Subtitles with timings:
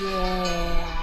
[0.00, 1.02] Yeah.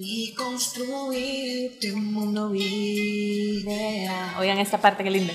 [0.00, 4.36] y construirte un mundo ideal.
[4.38, 5.34] Oigan esta parte que linda.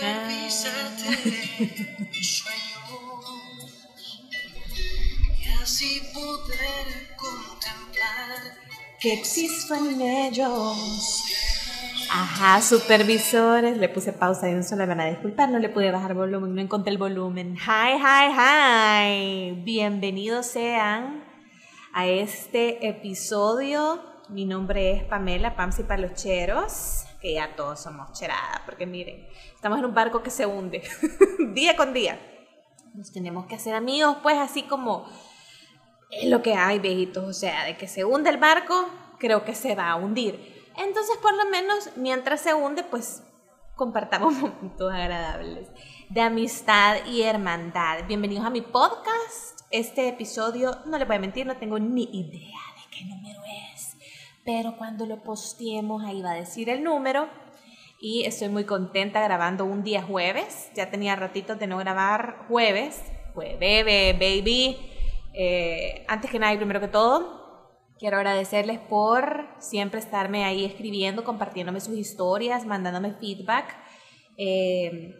[0.00, 0.30] Ah.
[5.38, 8.56] y así poder contemplar
[9.00, 11.17] que existan en ellos.
[12.10, 15.90] Ajá, supervisores, le puse pausa y no se le van a disculpar, no le pude
[15.90, 17.56] bajar volumen, no encontré el volumen.
[17.56, 19.62] Hi, hi, hi.
[19.62, 21.22] Bienvenidos sean
[21.92, 24.02] a este episodio.
[24.30, 29.84] Mi nombre es Pamela Pamsi Palocheros, que ya todos somos cheradas, porque miren, estamos en
[29.84, 30.82] un barco que se hunde
[31.52, 32.18] día con día.
[32.94, 35.06] Nos tenemos que hacer amigos, pues así como
[36.10, 37.24] es lo que hay, viejitos.
[37.24, 40.57] O sea, de que se hunde el barco, creo que se va a hundir.
[40.78, 43.24] Entonces, por lo menos, mientras se hunde, pues
[43.74, 45.68] compartamos momentos agradables
[46.08, 48.06] de amistad y hermandad.
[48.06, 52.60] Bienvenidos a mi podcast este episodio, no le voy a mentir, no tengo ni idea
[52.76, 53.40] de qué número
[53.74, 53.96] es,
[54.44, 57.28] pero cuando lo posteemos ahí va a decir el número
[58.00, 63.02] y estoy muy contenta grabando un día jueves, ya tenía ratitos de no grabar jueves,
[63.34, 64.78] jueves, baby.
[65.34, 67.37] Eh, antes que nada y primero que todo,
[67.98, 73.76] quiero agradecerles por siempre estarme ahí escribiendo, compartiéndome sus historias, mandándome feedback.
[74.36, 75.14] Eh,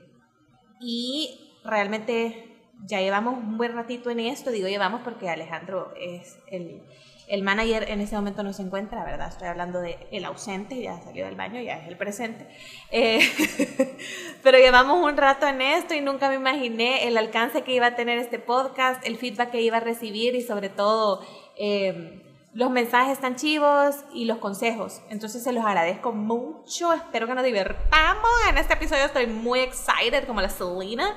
[0.81, 2.49] y realmente
[2.87, 6.83] ya llevamos un buen ratito en esto, digo llevamos porque Alejandro es el,
[7.27, 9.29] el manager en ese momento no se encuentra, ¿verdad?
[9.29, 12.47] Estoy hablando de el ausente, ya salió del baño, ya es el presente.
[12.93, 13.21] Eh,
[14.45, 17.97] pero llevamos un rato en esto y nunca me imaginé el alcance que iba a
[17.97, 21.21] tener este podcast, el feedback que iba a recibir y sobre todo
[21.57, 22.28] eh,
[22.59, 25.01] los mensajes tan chivos y los consejos.
[25.11, 28.29] Entonces se los agradezco mucho, espero que nos divertamos.
[28.51, 31.17] En este episodio estoy muy excited como la Selena.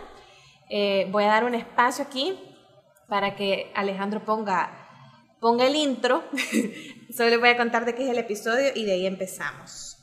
[0.70, 2.38] Eh, voy a dar un espacio aquí
[3.08, 4.70] para que Alejandro ponga,
[5.40, 6.24] ponga el intro.
[7.12, 9.98] Solo les voy a contar de qué es el episodio y de ahí empezamos.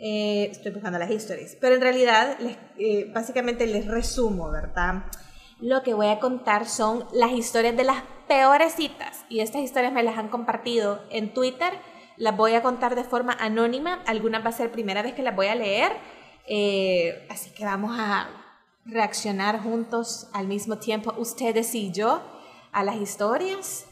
[0.00, 2.38] Eh, estoy buscando las historias, pero en realidad
[2.76, 5.04] eh, básicamente les resumo, ¿verdad?
[5.60, 9.92] Lo que voy a contar son las historias de las peores citas y estas historias
[9.92, 11.72] me las han compartido en Twitter.
[12.16, 15.34] Las voy a contar de forma anónima, algunas va a ser primera vez que las
[15.34, 15.92] voy a leer
[16.52, 18.28] eh, así que vamos a
[18.84, 22.20] reaccionar juntos al mismo tiempo, ustedes y yo,
[22.72, 23.86] a las historias.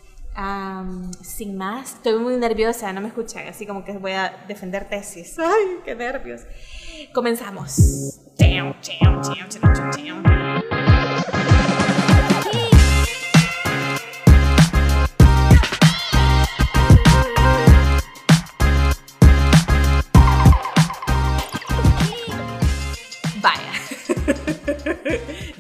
[1.23, 5.39] sin más, estoy muy nerviosa, no me escuchan, así como que voy a defender tesis.
[5.39, 6.43] ¡Ay, qué nervios!
[7.15, 8.21] Comenzamos.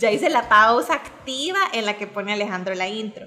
[0.08, 3.26] Ya hice la pausa activa en la que pone Alejandro la intro.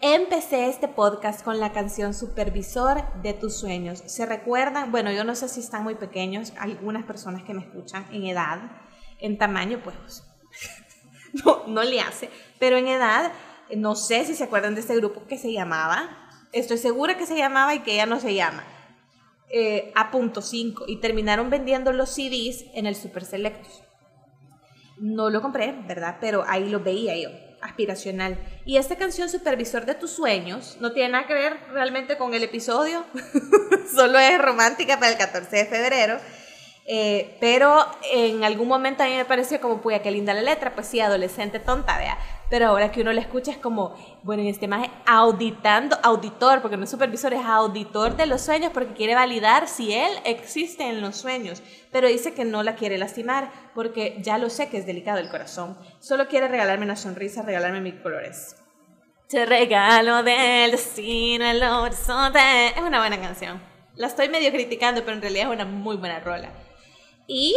[0.00, 4.02] Empecé este podcast con la canción Supervisor de tus sueños.
[4.06, 4.90] ¿Se recuerdan?
[4.90, 8.58] Bueno, yo no sé si están muy pequeños, algunas personas que me escuchan en edad,
[9.20, 10.24] en tamaño, pues
[11.68, 13.32] no, le hace, pero en edad,
[13.76, 16.08] no sé si se acuerdan de este grupo que se llamaba,
[16.52, 18.64] estoy segura que se llamaba y que ya no se llama,
[19.50, 23.87] eh, A.5 y terminaron vendiendo los CDs en el Super Selectos.
[25.00, 26.16] No lo compré, ¿verdad?
[26.20, 28.38] Pero ahí lo veía yo, aspiracional.
[28.64, 32.42] Y esta canción, Supervisor de tus sueños, no tiene nada que ver realmente con el
[32.42, 33.04] episodio,
[33.94, 36.18] solo es romántica para el 14 de febrero.
[36.90, 40.74] Eh, pero en algún momento a mí me pareció como, puya, qué linda la letra,
[40.74, 42.16] pues sí, adolescente tonta, vea.
[42.50, 46.78] Pero ahora que uno la escucha es como, bueno, en este más auditando, auditor, porque
[46.78, 51.02] no es supervisor, es auditor de los sueños, porque quiere validar si él existe en
[51.02, 51.62] los sueños.
[51.92, 55.28] Pero dice que no la quiere lastimar, porque ya lo sé que es delicado el
[55.28, 55.76] corazón.
[56.00, 58.56] Solo quiere regalarme una sonrisa, regalarme mil colores.
[59.28, 62.68] Te regalo del destino el horizonte.
[62.68, 63.60] Es una buena canción.
[63.94, 66.50] La estoy medio criticando, pero en realidad es una muy buena rola.
[67.26, 67.54] Y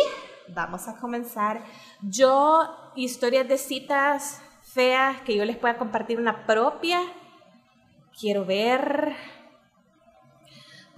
[0.50, 1.64] vamos a comenzar.
[2.02, 2.68] Yo,
[2.98, 4.41] historias de citas
[4.74, 7.02] feas que yo les pueda compartir una propia.
[8.20, 9.16] Quiero ver.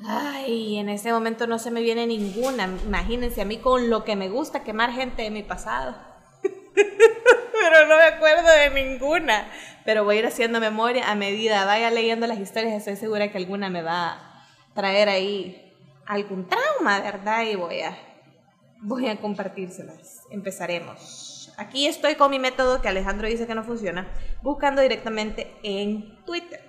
[0.05, 2.67] Ay, en ese momento no se me viene ninguna.
[2.85, 5.95] Imagínense a mí con lo que me gusta quemar gente de mi pasado.
[6.73, 9.47] Pero no me acuerdo de ninguna.
[9.85, 12.73] Pero voy a ir haciendo memoria a medida vaya leyendo las historias.
[12.73, 15.73] Estoy segura que alguna me va a traer ahí
[16.05, 17.43] algún trauma, ¿verdad?
[17.43, 17.97] Y voy a
[18.81, 20.23] voy a compartírselas.
[20.29, 21.32] Empezaremos.
[21.63, 24.11] Aquí estoy con mi método que Alejandro dice que no funciona,
[24.41, 26.59] buscando directamente en Twitter.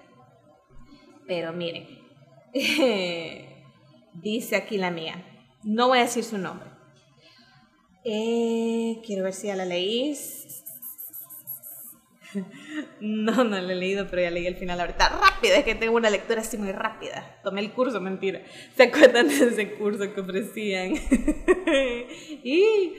[1.26, 1.88] Pero miren,
[4.14, 5.24] dice aquí la mía,
[5.64, 6.68] no voy a decir su nombre.
[8.04, 10.16] Eh, quiero ver si ya la leí.
[13.00, 15.08] No, no la he leído, pero ya leí el final ahorita.
[15.08, 17.38] Rápida, es que tengo una lectura así muy rápida.
[17.44, 18.42] Tomé el curso, mentira.
[18.76, 20.94] ¿Se acuerdan de ese curso que ofrecían?
[22.42, 22.94] y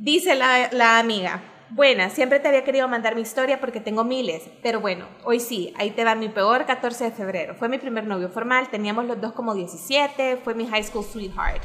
[0.00, 1.42] dice la, la amiga.
[1.68, 5.72] Buena, siempre te había querido mandar mi historia porque tengo miles, pero bueno, hoy sí,
[5.78, 7.54] ahí te va mi peor 14 de febrero.
[7.54, 11.62] Fue mi primer novio formal, teníamos los dos como 17, fue mi high school sweetheart.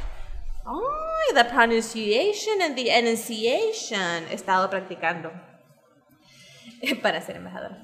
[0.64, 4.24] Ay, the pronunciation and the enunciation.
[4.30, 5.32] He estado practicando
[7.02, 7.82] para ser embajadora.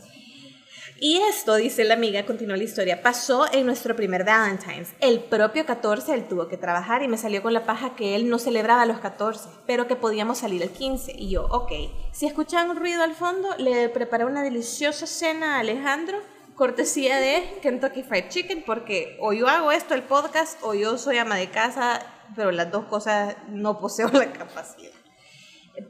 [1.04, 4.90] Y esto, dice la amiga, continúa la historia, pasó en nuestro primer Valentine's.
[5.00, 8.28] El propio 14 él tuvo que trabajar y me salió con la paja que él
[8.28, 11.14] no celebraba los 14, pero que podíamos salir el 15.
[11.18, 11.72] Y yo, ok,
[12.12, 16.20] si escuchan un ruido al fondo, le preparé una deliciosa cena a Alejandro,
[16.54, 21.18] cortesía de Kentucky Fried Chicken, porque o yo hago esto, el podcast, o yo soy
[21.18, 21.98] ama de casa,
[22.36, 24.92] pero las dos cosas no poseo la capacidad.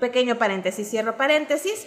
[0.00, 1.86] Pequeño paréntesis, cierro paréntesis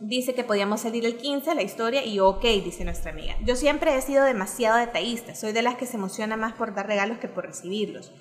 [0.00, 3.36] dice que podíamos salir el 15 la historia y ok, dice nuestra amiga.
[3.44, 6.86] Yo siempre he sido demasiado detallista, soy de las que se emociona más por dar
[6.86, 8.12] regalos que por recibirlos.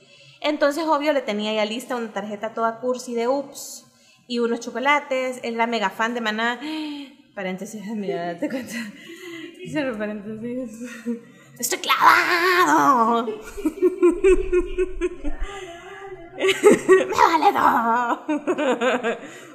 [0.41, 3.85] Entonces, obvio, le tenía ya lista una tarjeta toda cursi de Ups
[4.27, 5.39] y unos chocolates.
[5.43, 6.59] Él era mega fan de Maná.
[7.35, 8.73] Paréntesis, mira, te cuento.
[9.67, 10.89] Cierro paréntesis.
[11.59, 13.27] ¡Estoy clavado!
[16.89, 18.25] ¡Me vale todo!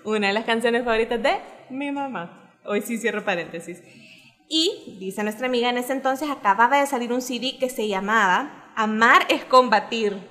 [0.05, 1.41] Una de las canciones favoritas de
[1.71, 2.59] mi mamá.
[2.67, 3.83] Hoy sí cierro paréntesis.
[4.49, 8.73] Y, dice nuestra amiga, en ese entonces acababa de salir un CD que se llamaba
[8.77, 10.29] Amar es combatir.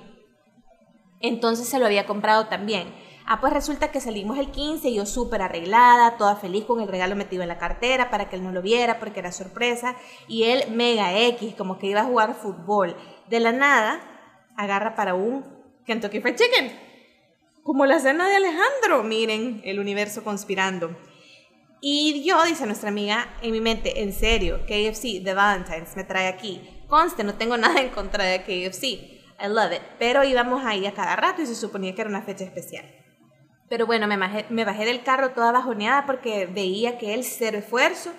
[1.20, 2.94] Entonces se lo había comprado también.
[3.26, 6.88] Ah, pues resulta que salimos el 15 y yo súper arreglada, toda feliz con el
[6.88, 9.96] regalo metido en la cartera para que él no lo viera porque era sorpresa.
[10.28, 12.94] Y él mega X, como que iba a jugar fútbol.
[13.28, 14.00] De la nada,
[14.56, 15.53] agarra para un
[15.86, 16.72] Kentucky Fried Chicken.
[17.62, 20.96] Como la cena de Alejandro, miren, el universo conspirando.
[21.80, 26.28] Y yo, dice nuestra amiga, en mi mente, en serio, KFC de Valentine's me trae
[26.28, 26.60] aquí.
[26.88, 28.84] Conste, no tengo nada en contra de KFC.
[28.84, 29.82] I love it.
[29.98, 32.86] Pero íbamos ahí a cada rato y se suponía que era una fecha especial.
[33.68, 37.58] Pero bueno, me bajé, me bajé del carro toda bajoneada porque veía que él cero
[37.58, 38.12] esfuerzo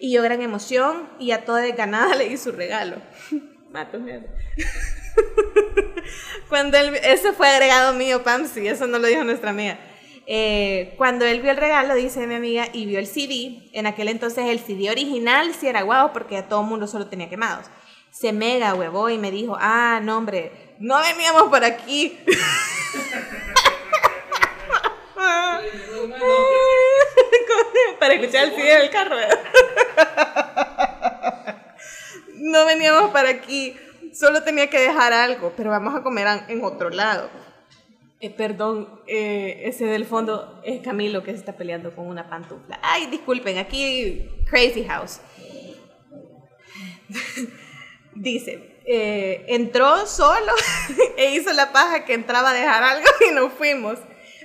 [0.00, 2.96] y yo gran emoción y a toda desganada le di su regalo.
[3.72, 4.24] Mato miedo.
[6.48, 9.78] Cuando él, ese fue agregado mío, Pamsi, eso no lo dijo nuestra amiga.
[10.26, 14.08] Eh, cuando él vio el regalo, dice mi amiga, y vio el CD, en aquel
[14.08, 17.66] entonces el CD original sí era guau porque a todo el mundo solo tenía quemados.
[18.10, 22.18] Se mega huevó y me dijo, ah, no hombre, no veníamos por aquí.
[27.98, 29.16] Para escuchar el CD del carro.
[32.42, 33.74] No veníamos para aquí,
[34.12, 37.30] solo tenía que dejar algo, pero vamos a comer en otro lado.
[38.20, 42.78] Eh, perdón, eh, ese del fondo es Camilo que se está peleando con una pantufla.
[42.82, 45.20] Ay, disculpen, aquí Crazy House.
[48.14, 50.52] Dice, eh, entró solo
[51.16, 53.98] e hizo la paja que entraba a dejar algo y nos fuimos.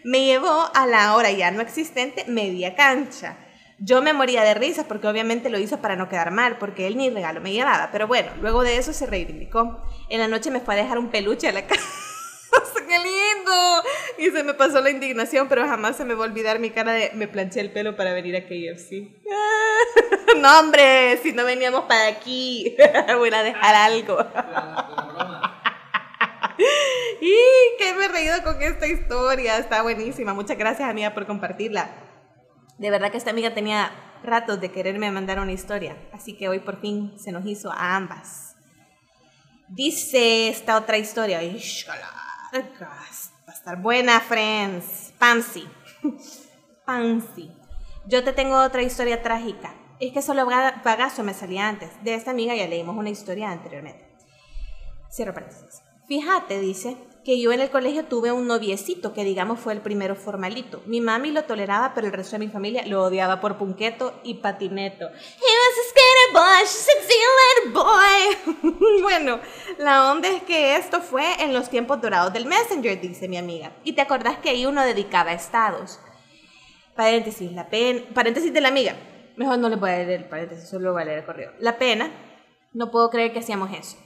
[0.03, 3.37] Me llevó a la hora ya no existente media cancha.
[3.79, 6.97] Yo me moría de risa porque obviamente lo hizo para no quedar mal, porque él
[6.97, 7.89] ni regalo me llevaba.
[7.91, 9.83] Pero bueno, luego de eso se reivindicó.
[10.09, 11.83] En la noche me fue a dejar un peluche a la casa.
[12.87, 13.83] ¡Qué lindo!
[14.17, 16.93] Y se me pasó la indignación, pero jamás se me va a olvidar mi cara
[16.93, 19.09] de me planché el pelo para venir a KFC.
[20.37, 22.77] no, hombre, si no veníamos para aquí,
[23.17, 24.17] voy a dejar algo.
[27.19, 27.35] y
[27.77, 30.33] que me he reído con esta historia, está buenísima.
[30.33, 32.06] Muchas gracias, amiga, por compartirla.
[32.77, 33.91] De verdad que esta amiga tenía
[34.23, 37.95] ratos de quererme mandar una historia, así que hoy por fin se nos hizo a
[37.95, 38.55] ambas.
[39.69, 41.41] Dice esta otra historia.
[43.47, 45.13] Va a estar buena, friends.
[45.17, 45.67] Pansy.
[46.85, 47.51] Pansy.
[48.05, 49.73] Yo te tengo otra historia trágica.
[49.99, 51.91] Es que solo bagazo me salía antes.
[52.03, 54.07] De esta amiga ya leímos una historia anteriormente.
[55.11, 55.81] Cierro paréntesis.
[56.07, 56.95] Fíjate, dice,
[57.27, 60.81] que yo en el colegio tuve un noviecito que digamos fue el primero formalito.
[60.85, 64.35] Mi mami lo toleraba, pero el resto de mi familia lo odiaba por punqueto y
[64.35, 65.07] patineto.
[65.07, 66.31] He was a skater
[67.73, 67.83] boy,
[68.63, 69.01] boy.
[69.01, 69.41] bueno,
[69.77, 73.73] la onda es que esto fue en los tiempos dorados del Messenger, dice mi amiga.
[73.83, 75.99] Y te acordás que ahí uno dedicaba estados.
[76.95, 78.95] Paréntesis, la pena, paréntesis de la amiga.
[79.35, 81.51] Mejor no le voy a leer el paréntesis, solo voy a leer el correo.
[81.59, 82.09] La pena,
[82.71, 83.97] no puedo creer que hacíamos eso.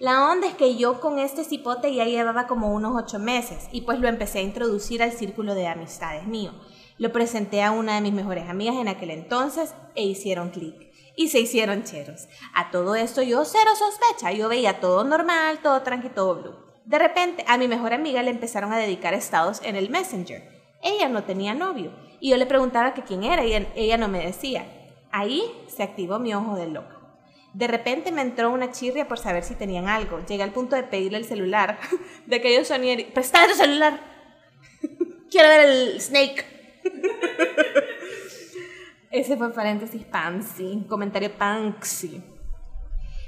[0.00, 3.80] La onda es que yo con este cipote ya llevaba como unos ocho meses y
[3.80, 6.52] pues lo empecé a introducir al círculo de amistades mío.
[6.98, 10.92] Lo presenté a una de mis mejores amigas en aquel entonces e hicieron clic.
[11.16, 12.28] Y se hicieron cheros.
[12.54, 14.30] A todo esto yo cero sospecha.
[14.30, 16.54] Yo veía todo normal, todo tranqui, todo blue.
[16.84, 20.48] De repente a mi mejor amiga le empezaron a dedicar estados en el Messenger.
[20.80, 21.90] Ella no tenía novio.
[22.20, 24.64] Y yo le preguntaba que quién era y ella no me decía.
[25.10, 26.97] Ahí se activó mi ojo de loca.
[27.54, 30.24] De repente me entró una chirria por saber si tenían algo.
[30.26, 31.78] Llegué al punto de pedirle el celular
[32.26, 33.06] de aquellos sonidos.
[33.14, 34.00] ¡Presta tu celular!
[35.30, 36.44] Quiero ver el Snake.
[39.10, 40.84] Ese fue paréntesis Pansy.
[40.88, 42.22] Comentario Pansy.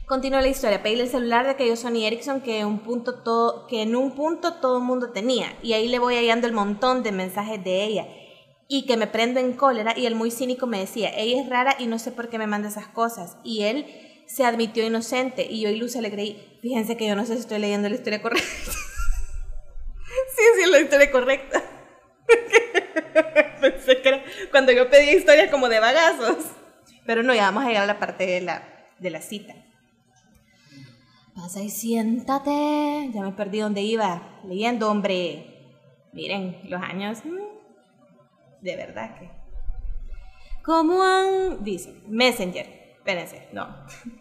[0.06, 0.82] Continúa la historia.
[0.82, 4.54] Pedí el celular de aquellos Sony Ericsson que, un punto todo, que en un punto
[4.54, 5.56] todo el mundo tenía.
[5.62, 8.08] Y ahí le voy hallando el montón de mensajes de ella.
[8.66, 9.96] Y que me prendo en cólera.
[9.96, 12.46] Y el muy cínico me decía, ella es rara y no sé por qué me
[12.46, 13.36] manda esas cosas.
[13.44, 13.86] Y él
[14.30, 15.46] se admitió inocente.
[15.48, 16.58] Y yo ilusa le creí.
[16.62, 18.46] Fíjense que yo no sé si estoy leyendo la historia correcta.
[20.36, 21.62] sí, sí, la historia correcta.
[23.60, 26.44] Pensé que cuando yo pedí historias como de bagazos.
[27.06, 29.54] Pero no, ya vamos a llegar a la parte de la, de la cita.
[31.34, 33.10] Pasa y siéntate.
[33.12, 34.40] Ya me perdí donde iba.
[34.44, 35.74] Leyendo, hombre.
[36.12, 37.24] Miren, los años.
[37.24, 37.38] Mm,
[38.60, 39.30] de verdad que.
[40.62, 41.64] ¿Cómo han.
[41.64, 42.94] Dice, Messenger.
[42.96, 43.66] Espérense, no.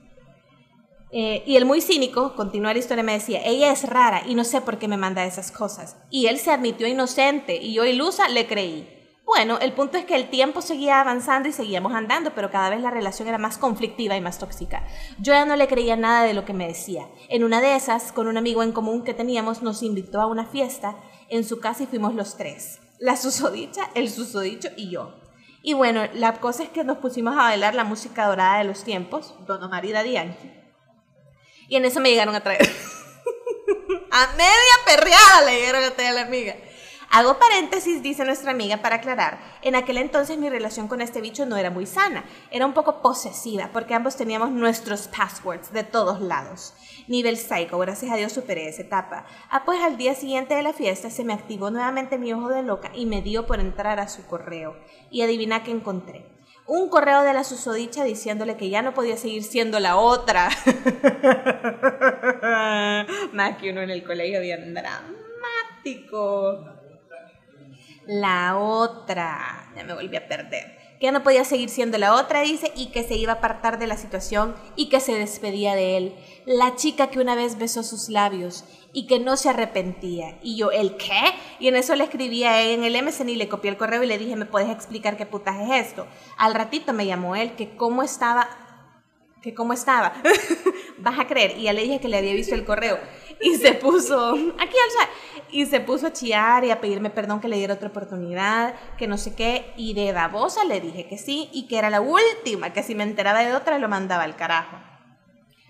[1.12, 4.44] Eh, y el muy cínico, continúa la historia, me decía, ella es rara y no
[4.44, 5.98] sé por qué me manda esas cosas.
[6.10, 8.96] Y él se admitió inocente y yo ilusa le creí.
[9.25, 12.82] Bueno, el punto es que el tiempo seguía avanzando y seguíamos andando, pero cada vez
[12.82, 14.84] la relación era más conflictiva y más tóxica.
[15.20, 17.08] Yo ya no le creía nada de lo que me decía.
[17.28, 20.48] En una de esas, con un amigo en común que teníamos, nos invitó a una
[20.48, 20.96] fiesta
[21.30, 22.80] en su casa y fuimos los tres.
[22.98, 25.13] La susodicha, el susodicho y yo.
[25.62, 28.84] Y bueno, la cosa es que nos pusimos a bailar la música dorada de los
[28.84, 29.92] tiempos, Don Omar y
[31.70, 32.62] Y en eso me llegaron a traer.
[34.12, 36.56] a media perreada le llegaron a traer a la amiga.
[37.12, 39.40] Hago paréntesis, dice nuestra amiga, para aclarar.
[39.64, 42.24] En aquel entonces mi relación con este bicho no era muy sana.
[42.52, 46.74] Era un poco posesiva, porque ambos teníamos nuestros passwords de todos lados.
[47.08, 49.26] Nivel psycho, gracias a Dios superé esa etapa.
[49.50, 52.62] Ah, pues al día siguiente de la fiesta se me activó nuevamente mi ojo de
[52.62, 54.76] loca y me dio por entrar a su correo.
[55.10, 56.38] Y adivina qué encontré
[56.70, 60.50] un correo de la susodicha diciéndole que ya no podía seguir siendo la otra.
[63.34, 66.64] Más que uno en el colegio bien dramático.
[68.06, 70.78] La otra, ya me volví a perder.
[71.00, 73.80] Que ya no podía seguir siendo la otra, dice, y que se iba a apartar
[73.80, 76.14] de la situación y que se despedía de él.
[76.46, 80.39] La chica que una vez besó sus labios y que no se arrepentía.
[80.41, 81.22] Y yo, ¿el qué?
[81.60, 84.03] Y en eso le escribí a él en el MSN y le copié el correo
[84.03, 86.08] y le dije, ¿me puedes explicar qué putas es esto?
[86.38, 88.50] Al ratito me llamó él que cómo estaba,
[89.41, 90.13] que cómo estaba.
[90.98, 91.58] Vas a creer.
[91.58, 93.00] Y ya le dije que le había visto el correo.
[93.41, 95.08] Y se puso, aquí al
[95.51, 99.08] y se puso a chillar y a pedirme perdón que le diera otra oportunidad, que
[99.08, 102.72] no sé qué, y de babosa le dije que sí y que era la última,
[102.74, 104.77] que si me enteraba de otra lo mandaba al carajo.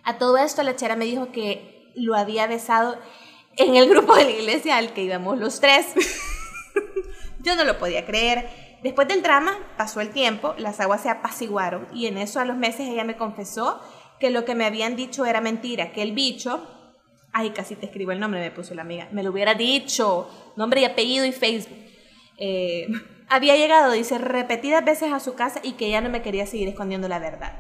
[0.03, 2.98] A todo esto la chera me dijo que lo había besado
[3.58, 5.88] en el grupo de la iglesia al que íbamos los tres.
[7.41, 8.50] Yo no lo podía creer.
[8.84, 12.56] Después del drama pasó el tiempo, las aguas se apaciguaron y en eso a los
[12.56, 13.82] meses ella me confesó
[14.20, 16.65] que lo que me habían dicho era mentira, que el bicho
[17.32, 19.08] Ay, casi te escribo el nombre, me puso la amiga.
[19.12, 20.29] Me lo hubiera dicho.
[20.56, 21.77] Nombre y apellido y Facebook.
[22.38, 22.88] Eh,
[23.29, 26.68] había llegado, dice, repetidas veces a su casa y que ya no me quería seguir
[26.68, 27.53] escondiendo la verdad.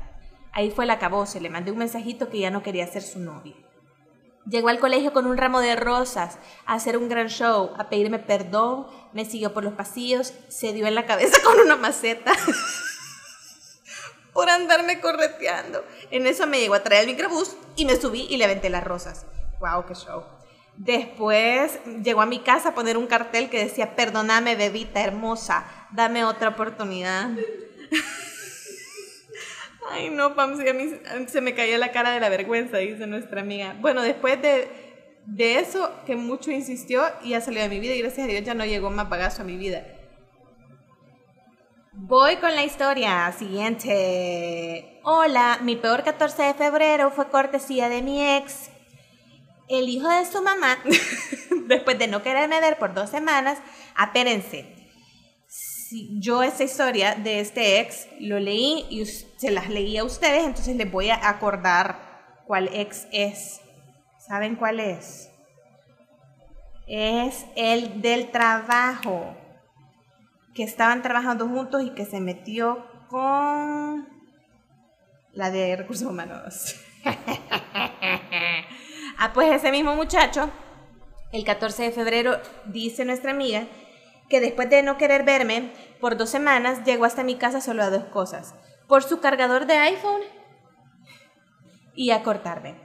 [0.51, 3.53] Ahí fue la se le mandé un mensajito que ya no quería ser su novia.
[4.45, 8.19] Llegó al colegio con un ramo de rosas, a hacer un gran show, a pedirme
[8.19, 12.31] perdón, me siguió por los pasillos, se dio en la cabeza con una maceta
[14.33, 15.83] por andarme correteando.
[16.11, 18.83] En eso me llegó a traer el microbús y me subí y le aventé las
[18.83, 19.25] rosas
[19.59, 20.23] wow, qué show.
[20.75, 26.23] Después llegó a mi casa a poner un cartel que decía, perdóname, bebita hermosa, dame
[26.23, 27.29] otra oportunidad.
[29.89, 30.91] Ay, no, Pam, a mí
[31.27, 33.75] se me caía la cara de la vergüenza, dice nuestra amiga.
[33.79, 34.67] Bueno, después de,
[35.25, 38.43] de eso, que mucho insistió y ya salió de mi vida y gracias a Dios
[38.43, 39.83] ya no llegó más bagazo a mi vida.
[41.93, 44.99] Voy con la historia siguiente.
[45.03, 48.69] Hola, mi peor 14 de febrero fue cortesía de mi ex
[49.69, 50.79] el hijo de su mamá,
[51.67, 53.59] después de no quererme ver por dos semanas,
[53.95, 54.78] apérense.
[55.89, 60.45] Si yo esa historia de este ex lo leí y se las leí a ustedes,
[60.45, 63.59] entonces les voy a acordar cuál ex es.
[64.19, 65.31] ¿Saben cuál es?
[66.85, 69.35] Es el del trabajo,
[70.53, 74.07] que estaban trabajando juntos y que se metió con
[75.33, 76.75] la de recursos humanos.
[79.21, 80.49] Ah, pues ese mismo muchacho,
[81.33, 83.67] el 14 de febrero, dice nuestra amiga,
[84.29, 87.89] que después de no querer verme por dos semanas, llegó hasta mi casa solo a
[87.89, 88.55] dos cosas.
[88.87, 90.21] Por su cargador de iPhone
[91.93, 92.75] y a cortarme.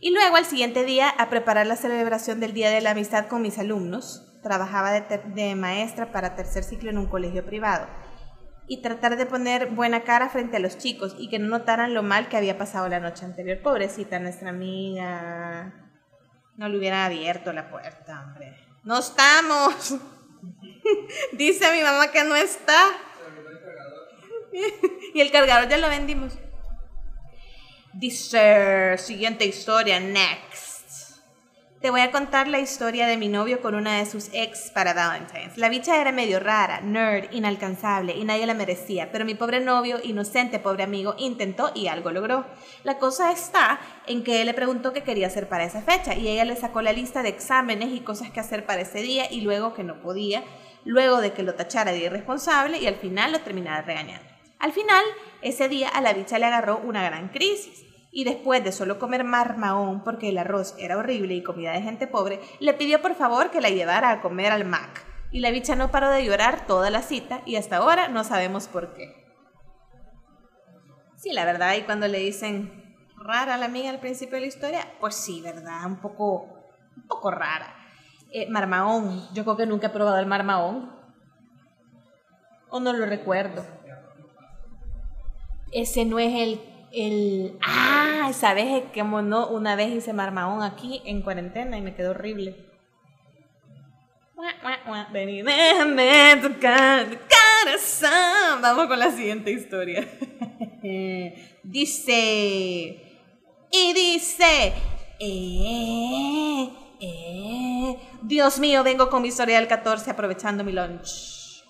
[0.00, 3.42] Y luego al siguiente día a preparar la celebración del Día de la Amistad con
[3.42, 4.28] mis alumnos.
[4.42, 7.86] trabajaba de, maestra para tercer ciclo en un colegio privado
[8.66, 12.02] y tratar de poner buena cara frente a los chicos y que no notaran lo
[12.02, 13.60] mal que había pasado la noche anterior.
[13.62, 15.72] Pobrecita nuestra amiga.
[16.56, 18.56] No le hubiera abierto la puerta, hombre.
[18.82, 19.94] No estamos.
[21.32, 22.84] Dice mi mamá que no está.
[25.14, 26.34] y el cargador ya lo vendimos.
[27.92, 30.72] Dice, siguiente historia, next.
[31.82, 34.94] Te voy a contar la historia de mi novio con una de sus ex para
[34.94, 35.58] Valentine's.
[35.58, 39.98] La bicha era medio rara, nerd, inalcanzable y nadie la merecía, pero mi pobre novio,
[40.00, 42.46] inocente pobre amigo, intentó y algo logró.
[42.84, 46.28] La cosa está en que él le preguntó qué quería hacer para esa fecha y
[46.28, 49.40] ella le sacó la lista de exámenes y cosas que hacer para ese día y
[49.40, 50.44] luego que no podía,
[50.84, 54.28] luego de que lo tachara de irresponsable y al final lo terminara regañando.
[54.58, 55.04] Al final,
[55.40, 59.24] ese día a la bicha le agarró una gran crisis y después de solo comer
[59.24, 63.50] marmaón porque el arroz era horrible y comida de gente pobre, le pidió por favor
[63.50, 65.04] que la llevara a comer al Mac.
[65.32, 68.68] Y la bicha no paró de llorar toda la cita y hasta ahora no sabemos
[68.68, 69.22] por qué.
[71.16, 74.92] Sí, la verdad, y cuando le dicen rara la amiga al principio de la historia,
[75.00, 75.86] pues sí, ¿verdad?
[75.86, 76.48] Un poco,
[76.96, 77.81] un poco rara.
[78.32, 80.90] Eh, marmaón, yo creo que nunca he probado el marmaón.
[82.70, 83.64] O no lo recuerdo.
[85.70, 86.60] Ese no es el
[86.92, 92.10] el ah, sabes que no una vez hice marmaón aquí en cuarentena y me quedó
[92.10, 92.68] horrible.
[95.12, 98.60] Ven déjame tocar tu corazón.
[98.60, 100.06] Vamos con la siguiente historia.
[101.62, 103.08] dice
[103.70, 104.72] y dice
[105.20, 106.68] eh,
[107.00, 111.64] eh, Dios mío, vengo con mi historia del 14 aprovechando mi lunch.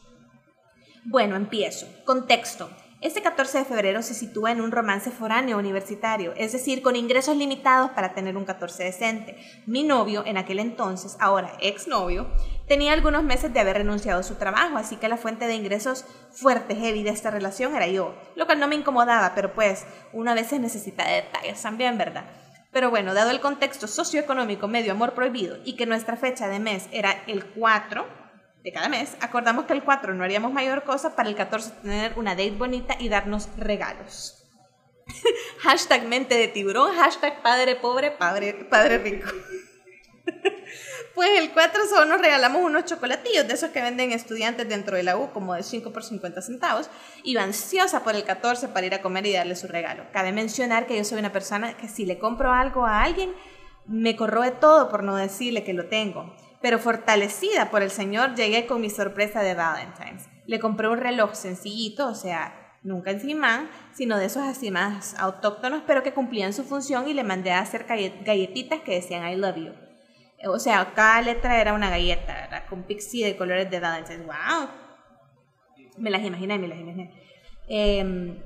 [1.03, 1.87] Bueno, empiezo.
[2.05, 2.69] Contexto.
[3.01, 7.39] Este 14 de febrero se sitúa en un romance foráneo universitario, es decir, con ingresos
[7.39, 9.37] limitados para tener un 14 decente.
[9.67, 12.27] Mi novio, en aquel entonces, ahora exnovio,
[12.69, 16.05] tenía algunos meses de haber renunciado a su trabajo, así que la fuente de ingresos
[16.31, 20.31] fuerte, heavy de esta relación era yo, lo cual no me incomodaba, pero pues uno
[20.31, 22.27] a veces necesita detalles también, ¿verdad?
[22.73, 26.89] Pero bueno, dado el contexto socioeconómico medio amor prohibido y que nuestra fecha de mes
[26.91, 28.07] era el 4,
[28.65, 32.13] de cada mes, acordamos que el 4 no haríamos mayor cosa, para el 14 tener
[32.17, 34.39] una date bonita y darnos regalos.
[35.61, 39.31] hashtag mente de tiburón, hashtag padre pobre, padre, rico.
[41.15, 45.03] Pues el 4 solo nos regalamos unos chocolatillos de esos que venden estudiantes dentro de
[45.03, 46.91] la U, como de 5 por 50 centavos.
[47.25, 50.05] Iba ansiosa por el 14 para ir a comer y darle su regalo.
[50.13, 53.33] Cabe mencionar que yo soy una persona que si le compro algo a alguien,
[53.87, 58.67] me corroe todo por no decirle que lo tengo pero fortalecida por el Señor, llegué
[58.67, 60.29] con mi sorpresa de Valentine's.
[60.47, 65.83] Le compré un reloj sencillito, o sea, nunca encima, sino de esos así más autóctonos,
[65.87, 69.57] pero que cumplían su función y le mandé a hacer galletitas que decían I love
[69.57, 69.82] you.
[70.45, 74.27] O sea, cada letra era una galleta, con pixie de colores de Valentine's.
[74.27, 74.69] ¡Wow!
[75.99, 77.13] Me las imaginé, me las imaginé.
[77.69, 78.43] Eh,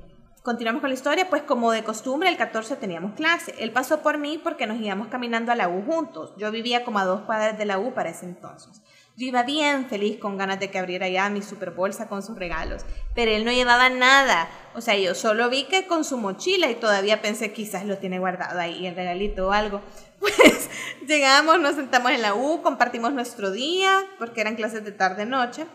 [0.47, 3.53] Continuamos con la historia, pues como de costumbre el 14 teníamos clase.
[3.59, 6.31] Él pasó por mí porque nos íbamos caminando a la U juntos.
[6.37, 8.81] Yo vivía como a dos cuadras de la U para ese entonces.
[9.17, 12.39] Yo iba bien feliz con ganas de que abriera ya mi super bolsa con sus
[12.39, 14.47] regalos, pero él no llevaba nada.
[14.73, 18.17] O sea, yo solo vi que con su mochila y todavía pensé quizás lo tiene
[18.17, 19.81] guardado ahí, el regalito o algo.
[20.19, 20.69] Pues
[21.05, 25.67] llegamos, nos sentamos en la U, compartimos nuestro día, porque eran clases de tarde-noche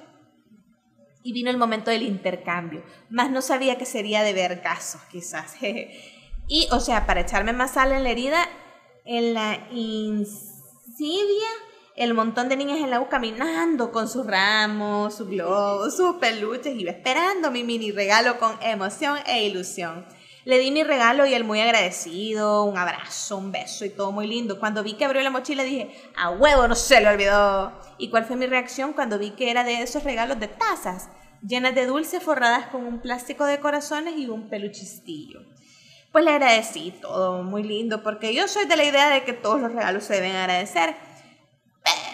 [1.22, 2.82] y vino el momento del intercambio.
[3.10, 5.54] Más no sabía que sería de ver casos, quizás.
[6.48, 8.48] y, o sea, para echarme más sal en la herida,
[9.04, 11.48] en la insidia,
[11.96, 16.74] el montón de niñas en la U caminando con sus ramos, sus globos, sus peluches,
[16.76, 20.06] iba esperando mi mini regalo con emoción e ilusión.
[20.44, 24.26] Le di mi regalo y él muy agradecido, un abrazo, un beso y todo muy
[24.26, 24.58] lindo.
[24.58, 27.72] Cuando vi que abrió la mochila dije, a huevo, no se lo olvidó.
[27.98, 31.10] ¿Y cuál fue mi reacción cuando vi que era de esos regalos de tazas,
[31.46, 35.40] llenas de dulces forradas con un plástico de corazones y un peluchistillo?
[36.10, 39.60] Pues le agradecí todo muy lindo porque yo soy de la idea de que todos
[39.60, 40.94] los regalos se deben agradecer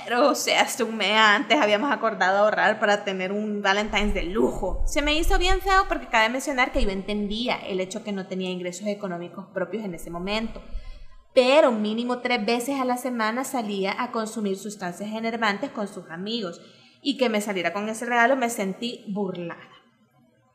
[0.09, 4.23] pero, o sea, hasta un mes antes habíamos acordado ahorrar para tener un Valentine's de
[4.23, 4.83] lujo.
[4.87, 8.27] Se me hizo bien feo porque cabe mencionar que yo entendía el hecho que no
[8.27, 10.63] tenía ingresos económicos propios en ese momento.
[11.35, 16.59] Pero mínimo tres veces a la semana salía a consumir sustancias enervantes con sus amigos.
[17.03, 19.78] Y que me saliera con ese regalo me sentí burlada.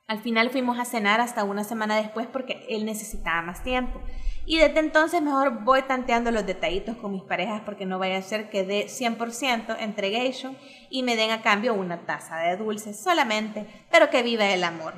[0.07, 4.01] Al final fuimos a cenar hasta una semana después porque él necesitaba más tiempo.
[4.45, 8.21] Y desde entonces mejor voy tanteando los detallitos con mis parejas porque no vaya a
[8.21, 10.57] ser que dé 100% entregation
[10.89, 14.93] y me den a cambio una taza de dulces solamente, pero que viva el amor.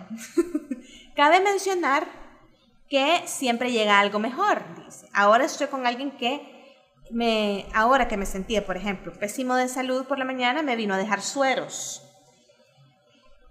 [1.15, 2.07] Cabe mencionar
[2.89, 5.07] que siempre llega algo mejor, dice.
[5.13, 6.55] Ahora estoy con alguien que
[7.11, 10.95] me, ahora que me sentía, por ejemplo, pésimo de salud por la mañana, me vino
[10.95, 12.04] a dejar sueros.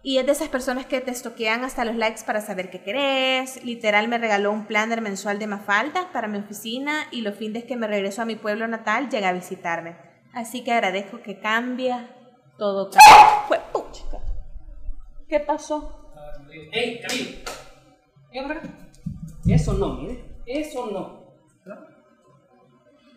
[0.06, 3.64] Y es de esas personas que te estoquean hasta los likes para saber qué querés.
[3.64, 7.74] Literal me regaló un planner mensual de Mafalda para mi oficina y los fines que
[7.74, 9.96] me regreso a mi pueblo natal llega a visitarme.
[10.34, 12.14] Así que agradezco que cambia
[12.58, 12.90] todo.
[13.48, 13.58] Fue
[15.26, 16.12] ¿Qué pasó?
[16.70, 17.40] ¡Ey, Camilo!
[19.46, 20.22] Eso no, mire.
[20.44, 21.24] Eso no.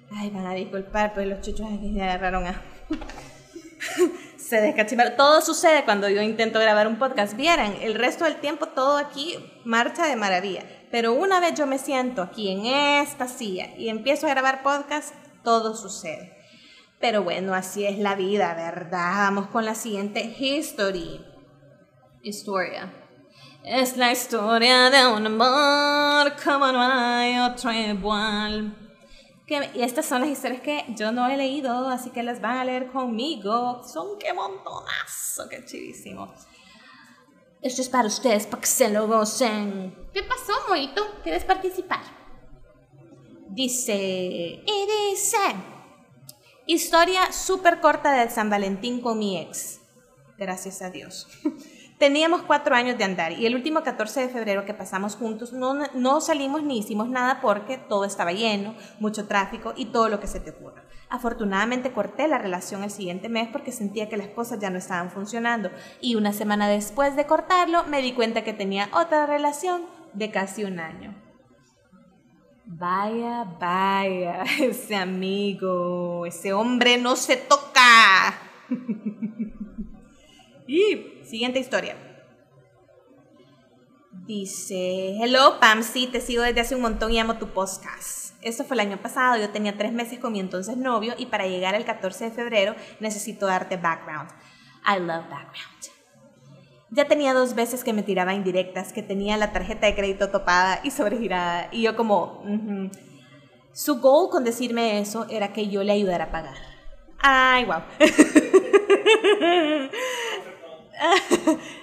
[0.10, 2.62] Ay, van a disculpar, pues los chuchos aquí se agarraron a...
[4.38, 5.15] se descachimaron.
[5.17, 7.36] Todo sucede cuando yo intento grabar un podcast.
[7.36, 10.63] Vieran, el resto del tiempo todo aquí marcha de maravilla.
[10.91, 15.13] Pero una vez yo me siento aquí en esta silla y empiezo a grabar podcast,
[15.43, 16.38] todo sucede.
[17.00, 19.17] Pero bueno, así es la vida, ¿verdad?
[19.17, 21.23] Vamos con la siguiente history.
[22.23, 22.93] Historia.
[23.63, 28.87] Es la historia de un amor como no hay otro igual
[29.47, 32.65] y estas son las historias que yo no he leído, así que las van a
[32.65, 33.81] leer conmigo.
[33.88, 36.33] Son qué montonazo, qué chivísimo.
[37.62, 39.95] Esto es para ustedes, para que se lo gocen.
[40.13, 41.01] ¿Qué pasó, Moito?
[41.23, 42.01] ¿Quieres participar?
[43.49, 45.38] Dice, y dice,
[46.65, 49.79] historia súper corta de San Valentín con mi ex.
[50.38, 51.27] Gracias a Dios.
[51.97, 55.73] Teníamos cuatro años de andar y el último 14 de febrero que pasamos juntos no,
[55.95, 60.27] no salimos ni hicimos nada porque todo estaba lleno, mucho tráfico y todo lo que
[60.27, 60.83] se te ocurra.
[61.10, 65.10] Afortunadamente corté la relación el siguiente mes porque sentía que las cosas ya no estaban
[65.10, 69.81] funcionando y una semana después de cortarlo me di cuenta que tenía otra relación
[70.13, 71.15] de casi un año.
[72.65, 78.38] Vaya, vaya, ese amigo, ese hombre no se toca.
[80.67, 81.95] y Siguiente historia.
[84.25, 88.33] Dice, hello Pamsi, te sigo desde hace un montón y amo tu podcast.
[88.41, 91.47] Esto fue el año pasado, yo tenía tres meses con mi entonces novio y para
[91.47, 94.29] llegar al 14 de febrero necesito darte background.
[94.85, 95.97] I love background.
[96.91, 100.79] Ya tenía dos veces que me tiraba indirectas, que tenía la tarjeta de crédito topada
[100.83, 102.41] y sobregirada y yo como...
[103.73, 106.55] Su goal con decirme eso era que yo le ayudara a pagar.
[107.19, 107.81] Ay, wow.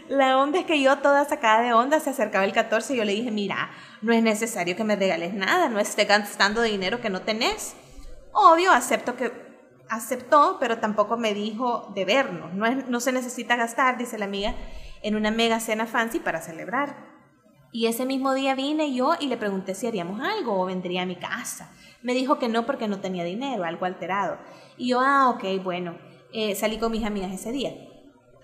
[0.08, 3.04] la onda es que yo toda sacada de onda se acercaba el 14 y yo
[3.04, 3.70] le dije, mira,
[4.02, 7.74] no es necesario que me regales nada, no esté gastando dinero que no tenés.
[8.32, 9.32] Obvio, acepto que
[9.88, 12.52] aceptó, pero tampoco me dijo de vernos.
[12.52, 14.54] No, no se necesita gastar, dice la amiga,
[15.02, 17.14] en una mega cena fancy para celebrar.
[17.72, 21.06] Y ese mismo día vine yo y le pregunté si haríamos algo o vendría a
[21.06, 21.72] mi casa.
[22.02, 24.38] Me dijo que no porque no tenía dinero, algo alterado.
[24.76, 25.98] Y yo, ah, ok, bueno,
[26.32, 27.72] eh, salí con mis amigas ese día.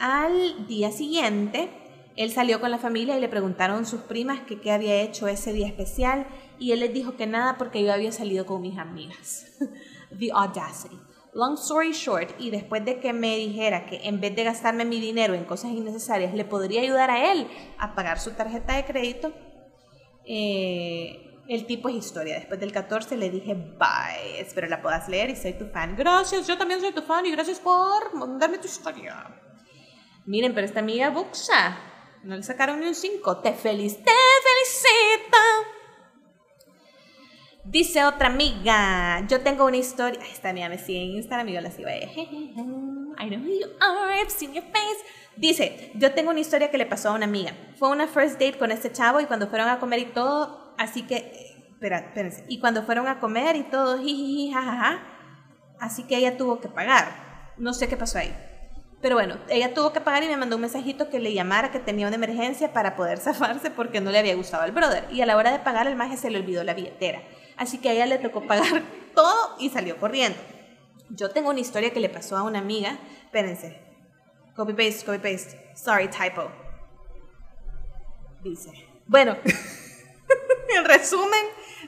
[0.01, 1.69] Al día siguiente,
[2.17, 5.53] él salió con la familia y le preguntaron sus primas que qué había hecho ese
[5.53, 6.27] día especial
[6.59, 9.59] y él les dijo que nada porque yo había salido con mis amigas.
[10.19, 10.99] The audacity.
[11.35, 15.01] Long story short, y después de que me dijera que en vez de gastarme mi
[15.01, 19.35] dinero en cosas innecesarias, le podría ayudar a él a pagar su tarjeta de crédito,
[20.25, 22.37] eh, el tipo es historia.
[22.37, 25.95] Después del 14 le dije bye, espero la puedas leer y soy tu fan.
[25.95, 29.27] Gracias, yo también soy tu fan y gracias por mandarme tu historia.
[30.27, 31.79] Miren, pero esta amiga buxa.
[32.23, 33.39] No le sacaron ni un 5.
[33.39, 35.39] Te feliz, te felicito.
[37.65, 40.21] Dice otra amiga, yo tengo una historia.
[40.33, 42.03] Esta amiga me sigue en Instagram y yo la sigo ahí.
[43.19, 45.05] I know who you are, I've seen your face.
[45.37, 47.53] Dice, yo tengo una historia que le pasó a una amiga.
[47.77, 51.03] Fue una first date con este chavo y cuando fueron a comer y todo, así
[51.03, 52.45] que, espera, espérense.
[52.49, 55.03] Y cuando fueron a comer y todo, jajaja,
[55.79, 57.53] así que ella tuvo que pagar.
[57.57, 58.35] No sé qué pasó ahí.
[59.01, 61.79] Pero bueno, ella tuvo que pagar y me mandó un mensajito que le llamara que
[61.79, 65.07] tenía una emergencia para poder zafarse porque no le había gustado al brother.
[65.11, 67.23] Y a la hora de pagar, el maje se le olvidó la billetera.
[67.57, 68.83] Así que a ella le tocó pagar
[69.15, 70.39] todo y salió corriendo.
[71.09, 72.99] Yo tengo una historia que le pasó a una amiga.
[73.25, 73.81] Espérense.
[74.55, 75.73] Copy paste, copy paste.
[75.75, 76.51] Sorry, typo.
[78.43, 78.71] Dice.
[79.07, 79.37] Bueno,
[80.77, 81.41] en resumen,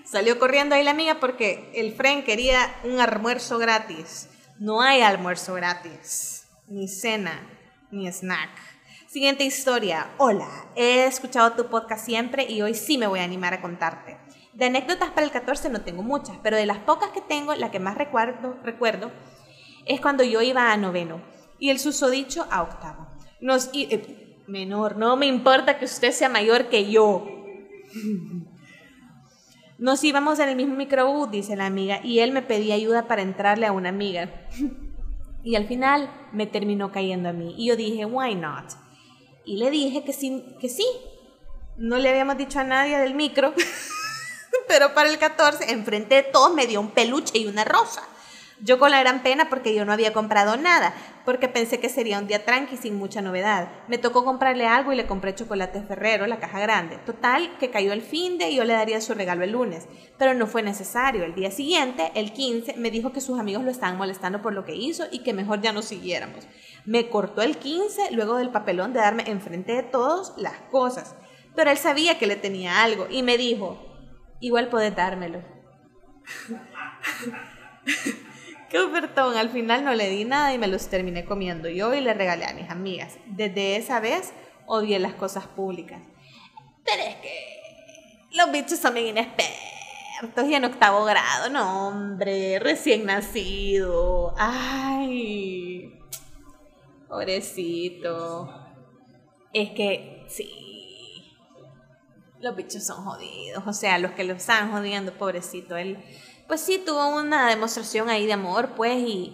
[0.04, 4.28] salió corriendo ahí la amiga porque el friend quería un almuerzo gratis.
[4.58, 6.41] No hay almuerzo gratis
[6.72, 7.38] ni cena,
[7.90, 8.48] ni snack.
[9.06, 10.08] Siguiente historia.
[10.16, 14.16] Hola, he escuchado tu podcast siempre y hoy sí me voy a animar a contarte.
[14.54, 17.70] De anécdotas para el 14 no tengo muchas, pero de las pocas que tengo, la
[17.70, 19.12] que más recuerdo, recuerdo
[19.84, 21.20] es cuando yo iba a noveno
[21.58, 23.06] y el susodicho a octavo.
[23.40, 27.26] Nos, eh, menor, no me importa que usted sea mayor que yo.
[29.78, 33.20] Nos íbamos en el mismo microbús, dice la amiga, y él me pedía ayuda para
[33.20, 34.30] entrarle a una amiga.
[35.44, 37.54] Y al final me terminó cayendo a mí.
[37.58, 38.66] Y yo dije, why not?
[39.44, 40.86] Y le dije que sí, que sí.
[41.76, 43.54] No le habíamos dicho a nadie del micro,
[44.68, 48.02] pero para el 14, enfrente de todos me dio un peluche y una rosa.
[48.64, 50.94] Yo con la gran pena porque yo no había comprado nada,
[51.24, 53.68] porque pensé que sería un día tranqui sin mucha novedad.
[53.88, 56.98] Me tocó comprarle algo y le compré chocolate Ferrero, la caja grande.
[56.98, 59.88] Total, que cayó el fin de y yo le daría su regalo el lunes.
[60.16, 61.24] Pero no fue necesario.
[61.24, 64.64] El día siguiente, el 15, me dijo que sus amigos lo estaban molestando por lo
[64.64, 66.46] que hizo y que mejor ya no siguiéramos.
[66.84, 71.16] Me cortó el 15 luego del papelón de darme enfrente de todos las cosas.
[71.56, 73.84] Pero él sabía que le tenía algo y me dijo,
[74.38, 75.42] igual podés dármelo.
[78.72, 82.00] Qué ofertón, al final no le di nada y me los terminé comiendo yo y
[82.00, 83.18] le regalé a mis amigas.
[83.26, 84.32] Desde esa vez
[84.64, 86.00] odié las cosas públicas.
[86.82, 87.60] Pero es que
[88.32, 94.32] los bichos son bien inexpertos y en octavo grado, no hombre, recién nacido.
[94.38, 96.00] Ay,
[97.10, 98.72] pobrecito.
[99.52, 101.36] Es que sí,
[102.40, 106.02] los bichos son jodidos, o sea, los que lo están jodiendo, pobrecito, él
[106.52, 109.32] pues sí tuvo una demostración ahí de amor, pues, y,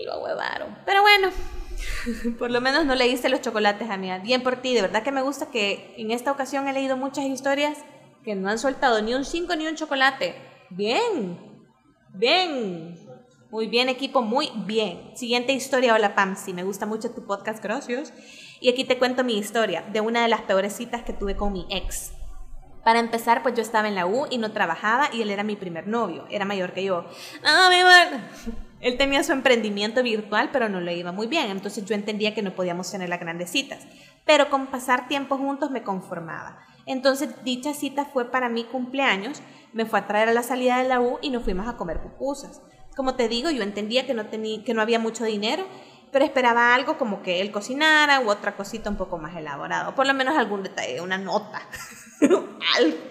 [0.00, 0.76] y lo huevaron.
[0.84, 1.28] Pero bueno,
[2.40, 4.10] por lo menos no le hice los chocolates a mí.
[4.24, 7.26] Bien por ti, de verdad que me gusta que en esta ocasión he leído muchas
[7.26, 7.78] historias
[8.24, 10.34] que no han soltado ni un 5 ni un chocolate.
[10.68, 11.38] Bien,
[12.12, 12.98] bien.
[13.52, 15.16] Muy bien, equipo, muy bien.
[15.16, 18.12] Siguiente historia, hola Pamsi, me gusta mucho tu podcast, gracias.
[18.58, 21.52] Y aquí te cuento mi historia de una de las peores citas que tuve con
[21.52, 22.14] mi ex.
[22.84, 25.56] Para empezar, pues yo estaba en la U y no trabajaba y él era mi
[25.56, 27.04] primer novio, era mayor que yo.
[27.44, 28.20] No, mi amor.
[28.80, 32.40] Él tenía su emprendimiento virtual, pero no le iba muy bien, entonces yo entendía que
[32.40, 33.86] no podíamos tener las grandes citas.
[34.24, 36.64] Pero con pasar tiempo juntos me conformaba.
[36.86, 39.42] Entonces dicha cita fue para mi cumpleaños,
[39.74, 42.00] me fue a traer a la salida de la U y nos fuimos a comer
[42.00, 42.62] pupusas.
[42.96, 45.66] Como te digo, yo entendía que no, tenía, que no había mucho dinero,
[46.10, 50.06] pero esperaba algo como que él cocinara u otra cosita un poco más elaborado, por
[50.06, 51.60] lo menos algún detalle, una nota.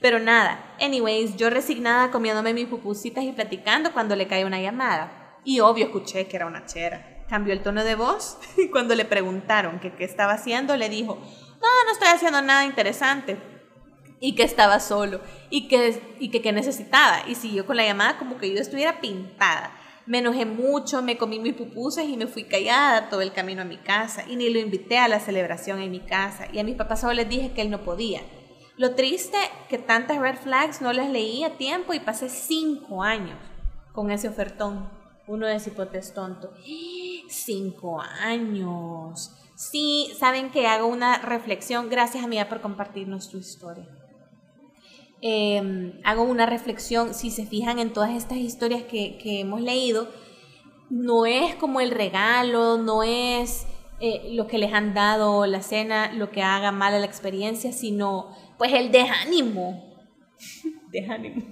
[0.00, 5.38] Pero nada, anyways, yo resignada comiéndome mis pupusitas y platicando cuando le cae una llamada.
[5.44, 7.24] Y obvio escuché que era una chera.
[7.28, 11.16] Cambió el tono de voz y cuando le preguntaron que qué estaba haciendo, le dijo,
[11.16, 13.36] no, no estoy haciendo nada interesante.
[14.22, 17.22] Y que estaba solo y que, y que, que necesitaba.
[17.26, 19.76] Y siguió con la llamada como que yo estuviera pintada.
[20.06, 23.66] Me enojé mucho, me comí mis pupusas y me fui callada todo el camino a
[23.66, 24.24] mi casa.
[24.28, 26.48] Y ni lo invité a la celebración en mi casa.
[26.52, 28.20] Y a mis papás solo les dije que él no podía.
[28.80, 29.36] Lo triste
[29.68, 33.36] que tantas red flags no les leí a tiempo y pasé cinco años
[33.92, 34.88] con ese ofertón.
[35.26, 36.54] Uno de cipotes tonto.
[37.28, 39.32] Cinco años.
[39.54, 41.90] Sí, saben que hago una reflexión.
[41.90, 43.86] Gracias, amiga, por compartirnos tu historia.
[45.20, 47.12] Em, hago una reflexión.
[47.12, 50.08] Si se fijan en todas estas historias que, que hemos leído,
[50.88, 53.66] no es como el regalo, no es
[54.02, 57.72] eh, lo que les han dado la cena, lo que haga mal a la experiencia,
[57.72, 59.96] sino pues el desánimo.
[60.92, 61.42] desánimo.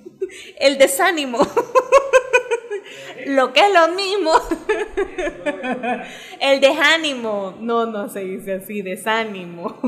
[0.58, 1.38] El desánimo.
[3.28, 4.32] lo que es lo mismo.
[6.42, 7.56] el desánimo.
[7.60, 9.80] No, no se dice así, desánimo.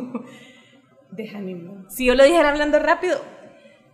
[1.10, 1.84] desánimo.
[1.90, 3.20] Si yo lo dijera hablando rápido,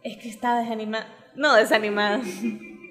[0.05, 1.12] es que está desanimada.
[1.35, 2.21] No, desanimada.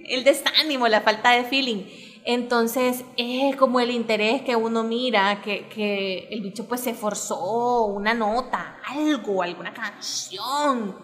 [0.10, 1.86] el desánimo, la falta de feeling.
[2.28, 7.86] Entonces es como el interés que uno mira, que, que, el bicho pues se esforzó,
[7.86, 10.98] una nota, algo, alguna canción.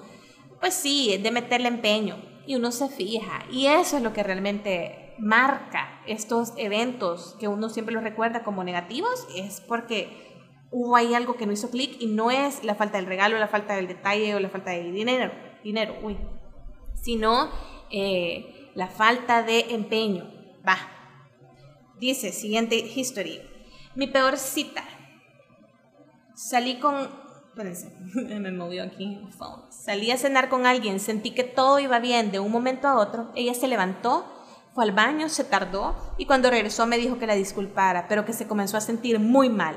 [0.60, 3.46] Pues sí, es de meterle empeño y uno se fija.
[3.52, 8.64] Y eso es lo que realmente marca estos eventos que uno siempre los recuerda como
[8.64, 10.32] negativos, es porque
[10.72, 13.48] hubo ahí algo que no hizo clic y no es la falta del regalo, la
[13.48, 15.32] falta del detalle o la falta de dinero,
[15.64, 16.18] dinero, uy,
[16.96, 17.52] sino
[17.92, 20.26] eh, la falta de empeño.
[20.68, 20.78] Va,
[22.02, 23.40] Dice, siguiente history.
[23.94, 24.84] Mi peor cita.
[26.34, 26.96] Salí con...
[27.50, 27.96] Espérense,
[28.40, 29.22] me movió aquí
[29.70, 33.32] Salí a cenar con alguien, sentí que todo iba bien de un momento a otro.
[33.36, 34.26] Ella se levantó,
[34.74, 38.34] fue al baño, se tardó y cuando regresó me dijo que la disculpara, pero que
[38.34, 39.76] se comenzó a sentir muy mal.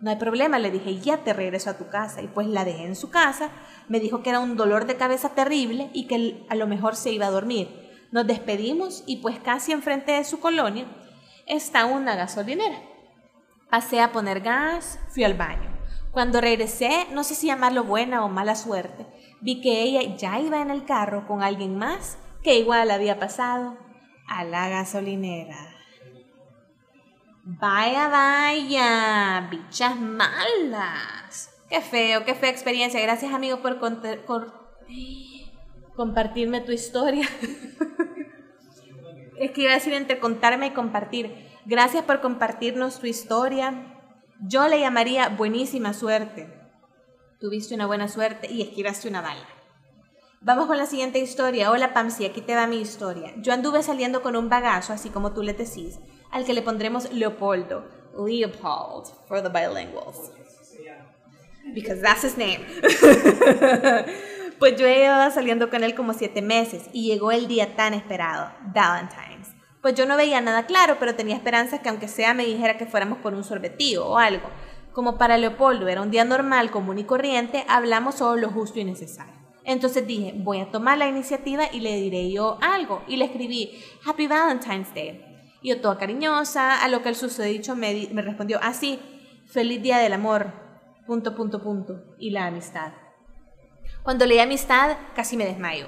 [0.00, 2.22] No hay problema, le dije, ya te regreso a tu casa.
[2.22, 3.50] Y pues la dejé en su casa.
[3.88, 7.10] Me dijo que era un dolor de cabeza terrible y que a lo mejor se
[7.10, 7.68] iba a dormir.
[8.12, 10.86] Nos despedimos y pues casi enfrente de su colonia
[11.46, 12.80] está una gasolinera.
[13.70, 15.74] Pasé a poner gas, fui al baño.
[16.12, 19.06] Cuando regresé, no sé si llamarlo buena o mala suerte,
[19.40, 23.76] vi que ella ya iba en el carro con alguien más que igual había pasado
[24.28, 25.74] a la gasolinera.
[27.42, 31.50] Vaya, vaya, bichas malas.
[31.68, 33.00] Qué feo, qué fea experiencia.
[33.00, 33.80] Gracias, amigo, por,
[34.24, 34.78] por
[35.96, 37.28] compartirme tu historia.
[39.38, 41.48] es que iba a decir entre contarme y compartir.
[41.66, 43.94] Gracias por compartirnos tu historia.
[44.40, 46.52] Yo le llamaría buenísima suerte.
[47.40, 49.46] Tuviste una buena suerte y esquivaste una bala.
[50.40, 51.70] Vamos con la siguiente historia.
[51.70, 53.32] Hola Pamsi, aquí te va mi historia.
[53.38, 55.98] Yo anduve saliendo con un bagazo, así como tú le decís,
[56.30, 57.84] al que le pondremos Leopoldo.
[58.16, 60.30] Leopold, for the bilinguals.
[61.74, 62.64] Because that's his name.
[64.58, 68.50] pues yo iba saliendo con él como siete meses y llegó el día tan esperado,
[68.74, 69.54] Valentine's.
[69.80, 72.86] Pues yo no veía nada claro, pero tenía esperanza que aunque sea me dijera que
[72.86, 74.48] fuéramos por un sorbetío o algo.
[74.92, 78.84] Como para Leopoldo era un día normal, común y corriente, hablamos solo lo justo y
[78.84, 79.34] necesario.
[79.64, 83.02] Entonces dije, voy a tomar la iniciativa y le diré yo algo.
[83.08, 85.22] Y le escribí, Happy Valentine's Day.
[85.62, 89.82] Y yo toda cariñosa, a lo que el susodicho me, me respondió, así, ah, feliz
[89.82, 90.52] día del amor,
[91.06, 92.92] punto, punto, punto, y la amistad.
[94.04, 95.86] Cuando leí amistad, casi me desmayo.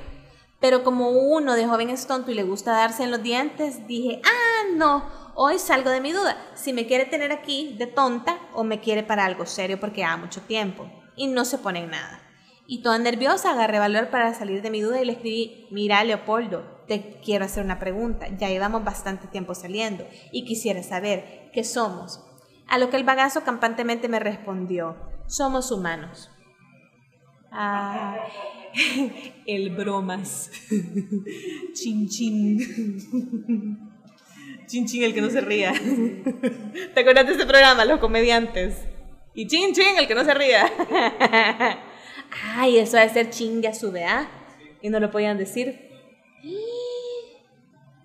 [0.59, 4.23] Pero como uno de joven es tonto y le gusta darse en los dientes, dije,
[4.25, 6.35] ah, no, hoy salgo de mi duda.
[6.55, 10.17] Si me quiere tener aquí de tonta o me quiere para algo serio porque ha
[10.17, 10.91] mucho tiempo.
[11.15, 12.23] Y no se pone en nada.
[12.67, 16.85] Y toda nerviosa agarré valor para salir de mi duda y le escribí, mira Leopoldo,
[16.89, 22.25] te quiero hacer una pregunta, ya llevamos bastante tiempo saliendo y quisiera saber qué somos.
[22.67, 26.31] A lo que el bagazo campantemente me respondió, somos humanos.
[27.51, 28.17] Ah,
[29.47, 30.51] el bromas.
[31.73, 32.59] Chin chin.
[34.67, 35.73] Chin chin el que no se ría.
[35.73, 38.85] ¿Te acuerdas de ese programa, Los Comediantes?
[39.33, 40.69] Y chin chin el que no se ría.
[42.57, 44.29] Ay, eso de ser chingue a su vea.
[44.83, 45.87] Y no lo podían decir.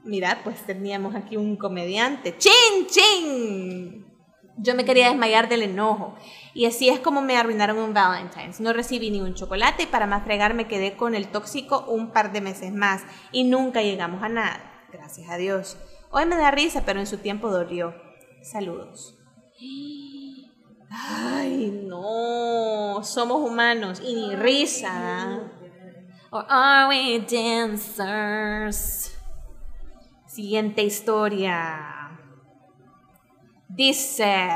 [0.04, 2.36] Mira, pues teníamos aquí un comediante.
[2.38, 4.06] ¡Chin, chin!
[4.58, 6.16] Yo me quería desmayar del enojo.
[6.54, 8.60] Y así es como me arruinaron un Valentine's.
[8.60, 12.12] No recibí ni un chocolate y para más fregar me quedé con el tóxico un
[12.12, 13.04] par de meses más.
[13.32, 14.86] Y nunca llegamos a nada.
[14.92, 15.78] Gracias a Dios.
[16.12, 17.96] Hoy me da risa, pero en su tiempo dolió.
[18.44, 19.18] Saludos.
[20.90, 25.40] Ay, no, somos humanos y ni risa.
[26.32, 29.18] Or are we dancers?
[30.28, 32.18] Siguiente historia.
[33.70, 34.50] Dice,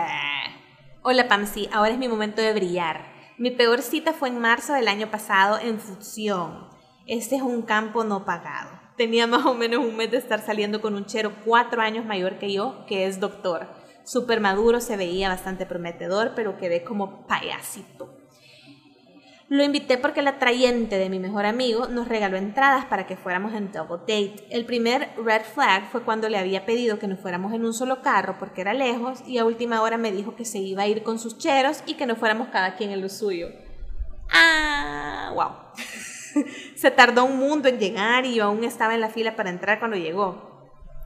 [1.08, 3.06] hola Pamsi, ahora es mi momento de brillar.
[3.38, 6.68] Mi peor cita fue en marzo del año pasado en Fusión.
[7.06, 8.72] Este es un campo no pagado.
[8.98, 12.40] Tenía más o menos un mes de estar saliendo con un chero cuatro años mayor
[12.40, 13.68] que yo, que es doctor
[14.04, 18.15] súper maduro, se veía bastante prometedor, pero quedé como payasito.
[19.48, 23.54] Lo invité porque el atrayente de mi mejor amigo nos regaló entradas para que fuéramos
[23.54, 24.48] en double date.
[24.50, 28.02] El primer red flag fue cuando le había pedido que nos fuéramos en un solo
[28.02, 31.04] carro porque era lejos y a última hora me dijo que se iba a ir
[31.04, 33.50] con sus cheros y que no fuéramos cada quien en lo suyo.
[34.32, 35.52] Ah, wow.
[36.76, 39.78] se tardó un mundo en llegar y yo aún estaba en la fila para entrar
[39.78, 40.56] cuando llegó.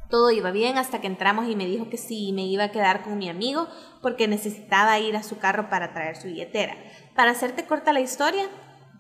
[0.10, 3.04] Todo iba bien hasta que entramos y me dijo que sí, me iba a quedar
[3.04, 3.68] con mi amigo
[4.02, 6.76] porque necesitaba ir a su carro para traer su billetera.
[7.16, 8.44] Para hacerte corta la historia,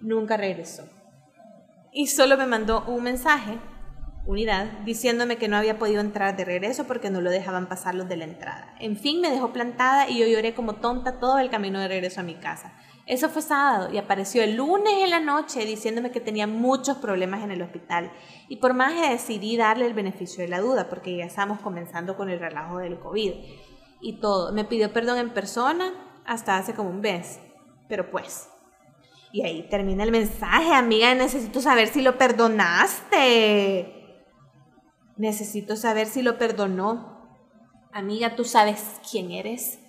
[0.01, 0.83] nunca regresó.
[1.91, 3.57] Y solo me mandó un mensaje,
[4.25, 8.07] unidad, diciéndome que no había podido entrar de regreso porque no lo dejaban pasar los
[8.07, 8.75] de la entrada.
[8.79, 12.19] En fin, me dejó plantada y yo lloré como tonta todo el camino de regreso
[12.19, 12.73] a mi casa.
[13.09, 17.43] Eso fue sábado y apareció el lunes en la noche diciéndome que tenía muchos problemas
[17.43, 18.11] en el hospital.
[18.47, 22.15] Y por más que decidí darle el beneficio de la duda, porque ya estamos comenzando
[22.15, 23.33] con el relajo del COVID
[23.99, 24.53] y todo.
[24.53, 25.91] Me pidió perdón en persona
[26.23, 27.39] hasta hace como un mes.
[27.89, 28.47] Pero pues.
[29.33, 31.13] Y ahí termina el mensaje, amiga.
[31.13, 33.93] Necesito saber si lo perdonaste.
[35.17, 37.19] Necesito saber si lo perdonó.
[37.91, 39.79] Amiga, tú sabes quién eres.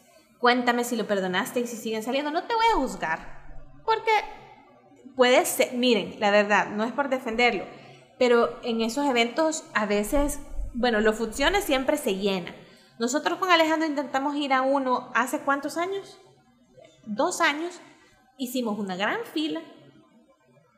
[0.41, 2.33] Cuéntame si lo perdonaste y si siguen saliendo.
[2.33, 3.41] No te voy a juzgar.
[3.85, 4.11] Porque
[5.17, 7.65] puede ser, miren, la verdad, no es por defenderlo,
[8.19, 10.41] pero en esos eventos a veces,
[10.73, 12.55] bueno, los funciones siempre se llenan.
[12.99, 16.19] Nosotros con Alejandro intentamos ir a uno hace cuántos años?
[17.07, 17.81] Dos años.
[18.41, 19.61] Hicimos una gran fila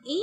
[0.03, 0.21] y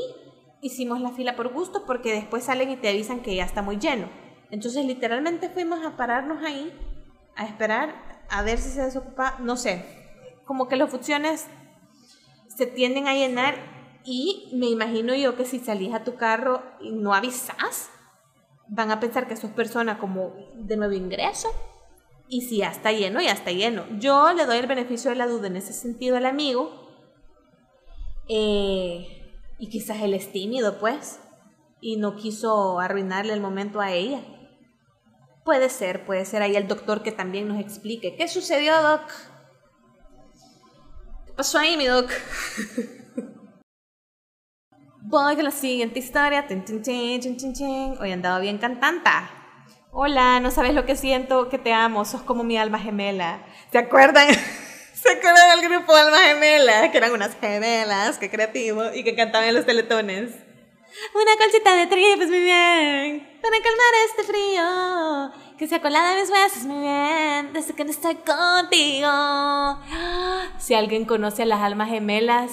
[0.61, 3.79] hicimos la fila por gusto porque después salen y te avisan que ya está muy
[3.79, 4.11] lleno.
[4.51, 6.71] Entonces literalmente fuimos a pararnos ahí
[7.37, 9.83] a esperar a ver si se desocupa, no sé,
[10.45, 11.47] como que las funciones
[12.47, 13.55] se tienden a llenar
[14.05, 17.89] y me imagino yo que si salís a tu carro y no avisas,
[18.69, 21.49] van a pensar que sos persona como de nuevo ingreso
[22.29, 23.87] y si ya está lleno, ya está lleno.
[23.99, 26.90] Yo le doy el beneficio de la duda en ese sentido al amigo
[28.33, 31.19] eh, y quizás él es tímido pues
[31.81, 34.21] y no quiso arruinarle el momento a ella.
[35.45, 38.15] Puede ser, puede ser ahí el doctor que también nos explique.
[38.15, 39.03] ¿Qué sucedió, doc?
[41.27, 42.09] ¿Qué pasó ahí, mi doc?
[45.03, 46.47] Voy con la siguiente historia.
[47.99, 49.29] Hoy andaba bien cantanta.
[49.91, 53.45] Hola, no sabes lo que siento, que te amo, sos como mi alma gemela.
[53.73, 54.29] ¿Se acuerdan?
[55.03, 56.91] ¿Se acuerdan del grupo Alma Gemela?
[56.91, 60.31] Que eran unas gemelas, qué creativo, y que cantaban en los teletones.
[61.15, 63.39] Una colchita de tripas, muy bien.
[63.41, 65.57] Para calmar este frío.
[65.57, 67.53] Que se ha colado en mis huesos, muy bien.
[67.55, 69.79] Desde que no estoy contigo.
[70.59, 72.51] Si alguien conoce a las almas gemelas,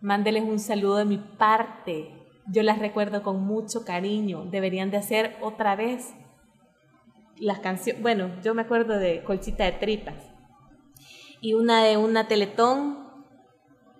[0.00, 2.12] mándeles un saludo de mi parte.
[2.46, 4.44] Yo las recuerdo con mucho cariño.
[4.44, 6.14] Deberían de hacer otra vez
[7.38, 8.00] las canciones.
[8.00, 10.35] Bueno, yo me acuerdo de Colchita de Tripas.
[11.40, 13.06] Y una de una teletón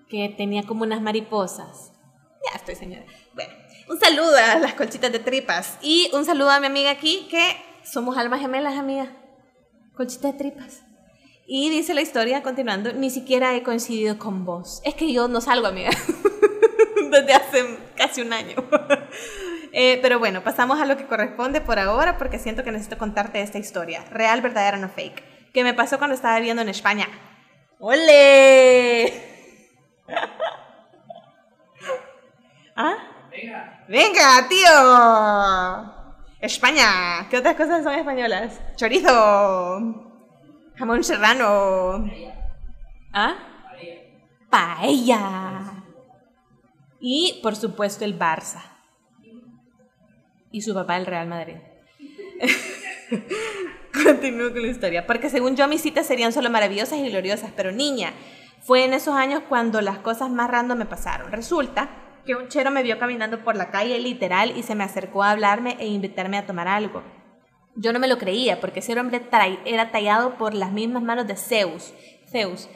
[0.09, 1.93] que tenía como unas mariposas.
[2.51, 3.05] Ya estoy, señora.
[3.35, 3.53] Bueno,
[3.89, 5.79] un saludo a las colchitas de tripas.
[5.83, 9.17] Y un saludo a mi amiga aquí, que somos almas gemelas, amiga.
[9.95, 10.83] Colchita de tripas.
[11.47, 14.81] Y dice la historia, continuando, ni siquiera he coincidido con vos.
[14.85, 15.91] Es que yo no salgo, amiga.
[17.11, 18.57] Desde hace casi un año.
[19.79, 23.43] Eh, pero bueno, pasamos a lo que corresponde por ahora porque siento que necesito contarte
[23.43, 24.03] esta historia.
[24.11, 25.23] Real, verdadera, no fake.
[25.57, 27.09] Que me pasó cuando estaba viviendo en España.
[27.79, 29.07] ¡Ole!
[32.77, 32.97] ¿Ah?
[33.31, 33.85] Venga.
[33.89, 34.69] Venga, tío.
[36.43, 37.27] España.
[37.31, 38.61] ¿Qué otras cosas son españolas?
[38.77, 40.13] Chorizo.
[40.77, 42.05] Jamón serrano.
[43.15, 43.37] ¿Ah?
[44.51, 45.73] Paella.
[47.01, 48.61] Y, por supuesto, el Barça.
[50.51, 51.57] Y su papá, el Real Madrid.
[54.05, 55.07] Continúo con la historia.
[55.07, 57.51] Porque según yo, mis citas serían solo maravillosas y gloriosas.
[57.57, 58.13] Pero niña,
[58.61, 61.33] fue en esos años cuando las cosas más random me pasaron.
[61.33, 61.89] Resulta
[62.25, 65.31] que un chero me vio caminando por la calle literal y se me acercó a
[65.31, 67.03] hablarme e invitarme a tomar algo.
[67.77, 69.23] Yo no me lo creía porque ese hombre
[69.65, 71.95] era tallado por las mismas manos de Zeus.
[72.29, 72.69] Zeus.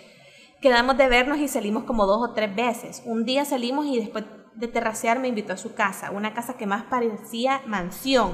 [0.61, 3.03] Quedamos de vernos y salimos como dos o tres veces.
[3.07, 4.25] Un día salimos y después
[4.55, 8.33] de terracear me invitó a su casa, una casa que más parecía mansión.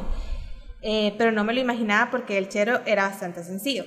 [0.82, 3.84] Eh, pero no me lo imaginaba porque el chero era bastante sencillo.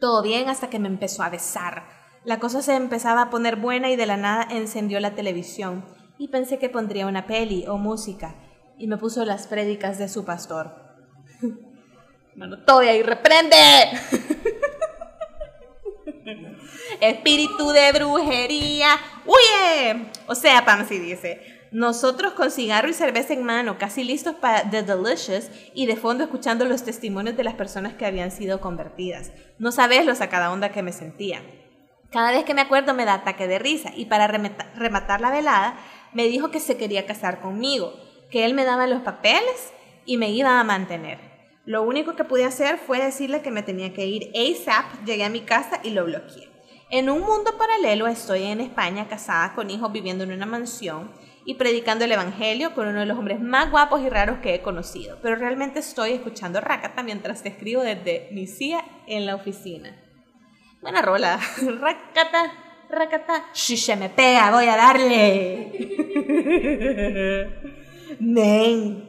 [0.00, 1.84] Todo bien hasta que me empezó a besar.
[2.24, 5.84] La cosa se empezaba a poner buena y de la nada encendió la televisión
[6.18, 8.34] y pensé que pondría una peli o música
[8.78, 10.74] y me puso las prédicas de su pastor.
[12.36, 13.56] Mano, todo ahí reprende.
[17.00, 20.10] Espíritu de brujería, huye.
[20.26, 24.82] O sea, Pamsi dice, nosotros con cigarro y cerveza en mano, casi listos para The
[24.82, 29.30] Delicious y de fondo escuchando los testimonios de las personas que habían sido convertidas.
[29.58, 31.42] No sabes lo sacada onda que me sentía.
[32.10, 35.78] Cada vez que me acuerdo me da ataque de risa y para rematar la velada
[36.12, 37.94] me dijo que se quería casar conmigo,
[38.32, 39.72] que él me daba los papeles
[40.04, 41.18] y me iba a mantener.
[41.66, 45.28] Lo único que pude hacer fue decirle que me tenía que ir ASAP, llegué a
[45.28, 46.48] mi casa y lo bloqueé.
[46.90, 51.12] En un mundo paralelo estoy en España casada con hijos viviendo en una mansión
[51.44, 54.62] y predicando el Evangelio con uno de los hombres más guapos y raros que he
[54.62, 59.96] conocido, pero realmente estoy escuchando Rakata mientras te escribo desde mi silla en la oficina.
[60.82, 61.38] Buena rola,
[61.80, 62.52] Rakata.
[62.90, 63.44] Racata.
[63.52, 65.70] Si se me pega, voy a darle.
[68.18, 69.08] Men.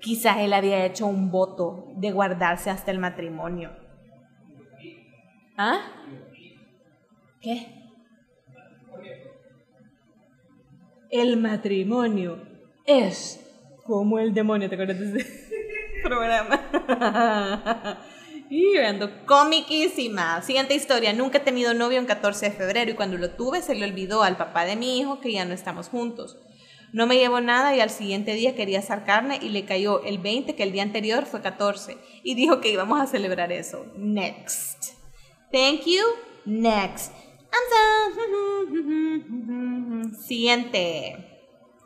[0.00, 3.70] Quizás él había hecho un voto de guardarse hasta el matrimonio.
[5.58, 5.80] ¿Ah?
[7.42, 7.79] ¿Qué?
[11.10, 12.38] El matrimonio
[12.86, 13.40] es
[13.84, 15.50] como el demonio, ¿te acuerdas de ese
[16.04, 17.98] programa?
[18.52, 20.42] Y ando comiquísima.
[20.42, 21.12] Siguiente historia.
[21.12, 24.24] Nunca he tenido novio en 14 de febrero y cuando lo tuve se le olvidó
[24.24, 26.36] al papá de mi hijo que ya no estamos juntos.
[26.92, 30.18] No me llevó nada y al siguiente día quería hacer carne y le cayó el
[30.18, 33.86] 20 que el día anterior fue 14 y dijo que íbamos a celebrar eso.
[33.96, 34.94] Next.
[35.52, 36.02] Thank you.
[36.44, 37.12] Next.
[40.26, 41.26] Siguiente.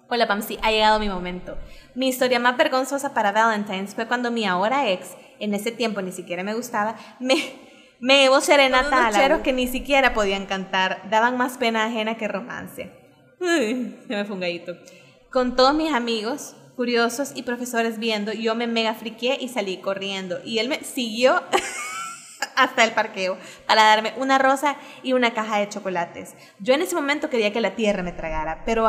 [0.08, 1.56] Hola Pamsi, ha llegado mi momento.
[1.94, 6.12] Mi historia más vergonzosa para Valentine's fue cuando mi ahora ex en ese tiempo ni
[6.12, 7.34] siquiera me gustaba, me,
[8.00, 12.28] me llevó serenata a cheros que ni siquiera podían cantar, daban más pena ajena que
[12.28, 12.92] romance.
[13.40, 14.76] Uy, se me fue un gallito.
[15.30, 20.38] Con todos mis amigos, curiosos y profesores viendo, yo me mega friqué y salí corriendo.
[20.44, 21.42] Y él me siguió
[22.56, 26.34] hasta el parqueo para darme una rosa y una caja de chocolates.
[26.58, 28.86] Yo en ese momento quería que la tierra me tragara, pero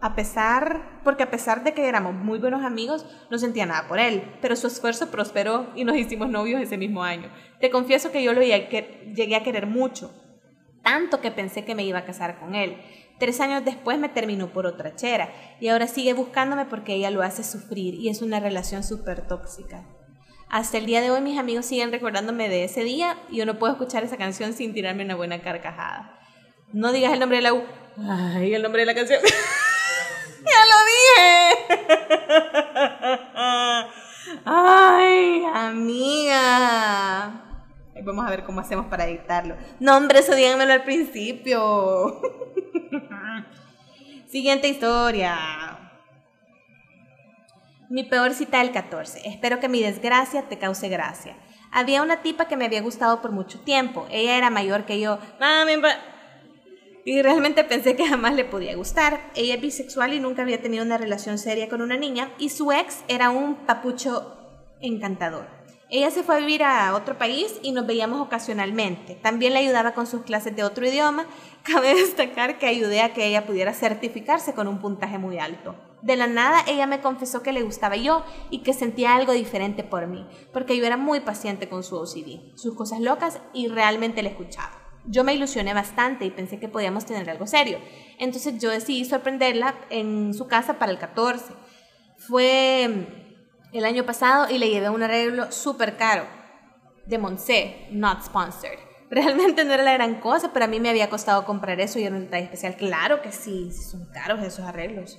[0.00, 3.98] a pesar, porque a pesar de que éramos muy buenos amigos, no sentía nada por
[3.98, 7.30] él, pero su esfuerzo prosperó y nos hicimos novios ese mismo año.
[7.60, 10.12] Te confieso que yo lo llegué a querer mucho,
[10.82, 12.78] tanto que pensé que me iba a casar con él.
[13.18, 17.22] Tres años después me terminó por otra chera y ahora sigue buscándome porque ella lo
[17.22, 19.84] hace sufrir y es una relación súper tóxica.
[20.50, 23.58] Hasta el día de hoy mis amigos siguen recordándome de ese día y yo no
[23.58, 26.18] puedo escuchar esa canción sin tirarme una buena carcajada.
[26.72, 27.62] No digas el nombre de la U.
[28.08, 29.20] Ay, el nombre de la canción.
[30.40, 31.56] ¡Ya lo dije!
[34.46, 37.44] ¡Ay, amiga!
[38.02, 39.54] Vamos a ver cómo hacemos para editarlo.
[39.80, 42.22] No, hombre, eso díganmelo al principio.
[44.28, 45.87] Siguiente historia.
[47.90, 49.26] Mi peor cita del 14.
[49.26, 51.36] Espero que mi desgracia te cause gracia.
[51.72, 54.06] Había una tipa que me había gustado por mucho tiempo.
[54.10, 55.18] Ella era mayor que yo.
[55.40, 55.74] Mami,
[57.06, 59.30] y realmente pensé que jamás le podía gustar.
[59.34, 62.30] Ella es bisexual y nunca había tenido una relación seria con una niña.
[62.38, 64.36] Y su ex era un papucho
[64.80, 65.57] encantador.
[65.90, 69.14] Ella se fue a vivir a otro país y nos veíamos ocasionalmente.
[69.14, 71.26] También le ayudaba con sus clases de otro idioma.
[71.62, 75.74] Cabe destacar que ayudé a que ella pudiera certificarse con un puntaje muy alto.
[76.02, 79.82] De la nada ella me confesó que le gustaba yo y que sentía algo diferente
[79.82, 84.22] por mí, porque yo era muy paciente con su OCD, sus cosas locas y realmente
[84.22, 84.70] le escuchaba.
[85.06, 87.78] Yo me ilusioné bastante y pensé que podíamos tener algo serio.
[88.18, 91.54] Entonces yo decidí sorprenderla en su casa para el 14.
[92.18, 93.27] Fue
[93.72, 96.24] el año pasado y le llevé un arreglo súper caro
[97.06, 98.78] de Monse, not sponsored.
[99.10, 102.04] Realmente no era la gran cosa, pero a mí me había costado comprar eso y
[102.04, 102.76] era un detalle especial.
[102.76, 105.18] Claro que sí, son caros esos arreglos.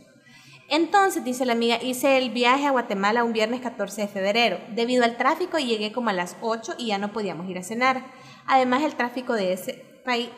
[0.70, 4.60] Entonces, dice la amiga, hice el viaje a Guatemala un viernes 14 de febrero.
[4.70, 8.04] Debido al tráfico llegué como a las 8 y ya no podíamos ir a cenar.
[8.46, 10.30] Además, el tráfico de ese país...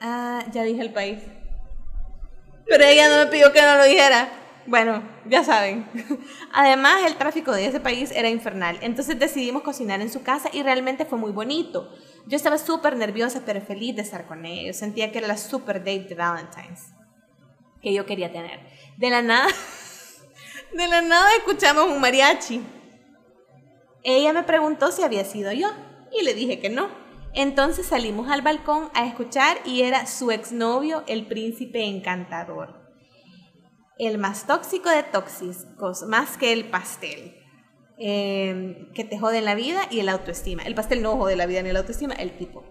[0.00, 1.20] Ah, ya dije el país.
[2.66, 4.28] Pero ella no me pidió que no lo dijera.
[4.68, 5.88] Bueno, ya saben.
[6.52, 8.78] Además, el tráfico de ese país era infernal.
[8.82, 11.90] Entonces decidimos cocinar en su casa y realmente fue muy bonito.
[12.26, 14.74] Yo estaba súper nerviosa, pero feliz de estar con ella.
[14.74, 16.92] sentía que era la super date de Valentine's
[17.80, 18.60] que yo quería tener.
[18.98, 19.46] De la nada,
[20.74, 22.60] de la nada escuchamos un mariachi.
[24.02, 25.70] Ella me preguntó si había sido yo
[26.12, 26.90] y le dije que no.
[27.32, 32.77] Entonces salimos al balcón a escuchar y era su exnovio, el príncipe encantador
[33.98, 37.34] el más tóxico de tóxicos, más que el pastel,
[37.98, 40.62] em, que te jode la vida y el autoestima.
[40.62, 42.64] El pastel no jode la vida ni la autoestima, el tipo.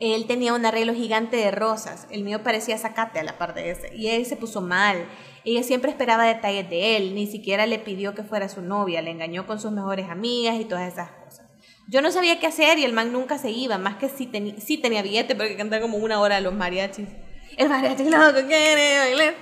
[0.00, 3.70] Él tenía un arreglo gigante de rosas, el mío parecía sacate a la par de
[3.70, 5.08] ese, y él se puso mal.
[5.44, 9.10] Ella siempre esperaba detalles de él, ni siquiera le pidió que fuera su novia, le
[9.10, 11.46] engañó con sus mejores amigas y todas esas cosas.
[11.88, 15.02] Yo no sabía qué hacer y el man nunca se iba, más que si, tenía
[15.02, 17.08] billete porque cantaba como una hora a los mariachis.
[17.56, 19.34] El mariachi loco quiere bailar.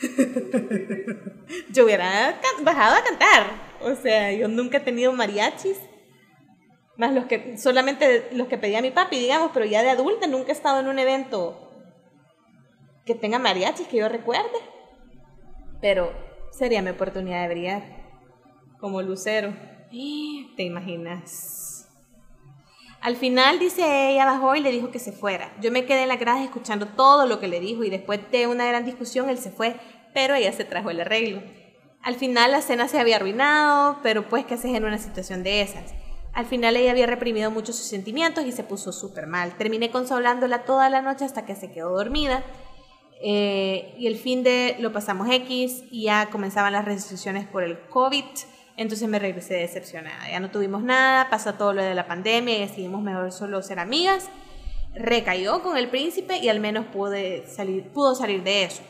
[1.70, 3.46] yo hubiera bajado a cantar.
[3.82, 5.78] O sea, yo nunca he tenido mariachis.
[6.96, 10.48] Más los que, solamente los que pedía mi papi, digamos, pero ya de adulta nunca
[10.50, 11.70] he estado en un evento
[13.06, 14.58] que tenga mariachis que yo recuerde.
[15.80, 16.12] Pero
[16.52, 17.82] sería mi oportunidad de brillar.
[18.78, 19.54] Como lucero.
[20.56, 21.79] ¿Te imaginas?
[23.00, 25.52] Al final, dice ella, bajó y le dijo que se fuera.
[25.60, 28.46] Yo me quedé en la grada escuchando todo lo que le dijo y después de
[28.46, 29.76] una gran discusión él se fue,
[30.12, 31.42] pero ella se trajo el arreglo.
[32.02, 35.62] Al final la cena se había arruinado, pero pues qué haces en una situación de
[35.62, 35.94] esas.
[36.32, 39.56] Al final ella había reprimido mucho sus sentimientos y se puso súper mal.
[39.56, 42.44] Terminé consolándola toda la noche hasta que se quedó dormida.
[43.22, 47.80] Eh, y el fin de lo pasamos X y ya comenzaban las restricciones por el
[47.88, 48.24] COVID.
[48.80, 50.30] Entonces me regresé decepcionada.
[50.30, 53.78] Ya no tuvimos nada, pasó todo lo de la pandemia y decidimos mejor solo ser
[53.78, 54.30] amigas.
[54.94, 58.82] Recayó con el príncipe y al menos pude salir, pudo salir de eso.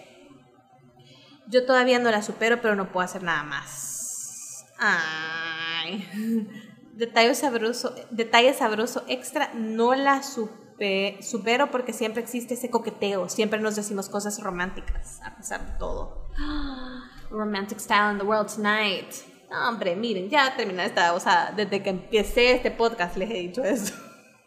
[1.49, 4.65] Yo todavía no la supero, pero no puedo hacer nada más.
[4.79, 6.09] Ay.
[6.95, 13.75] Detalle sabroso, detalle sabroso extra, no la supero porque siempre existe ese coqueteo, siempre nos
[13.75, 16.29] decimos cosas románticas, a pesar de todo.
[17.31, 21.91] Romantic style in the world tonight hombre, miren, ya terminé esta, o sea, desde que
[21.91, 23.95] empecé este podcast les he dicho eso.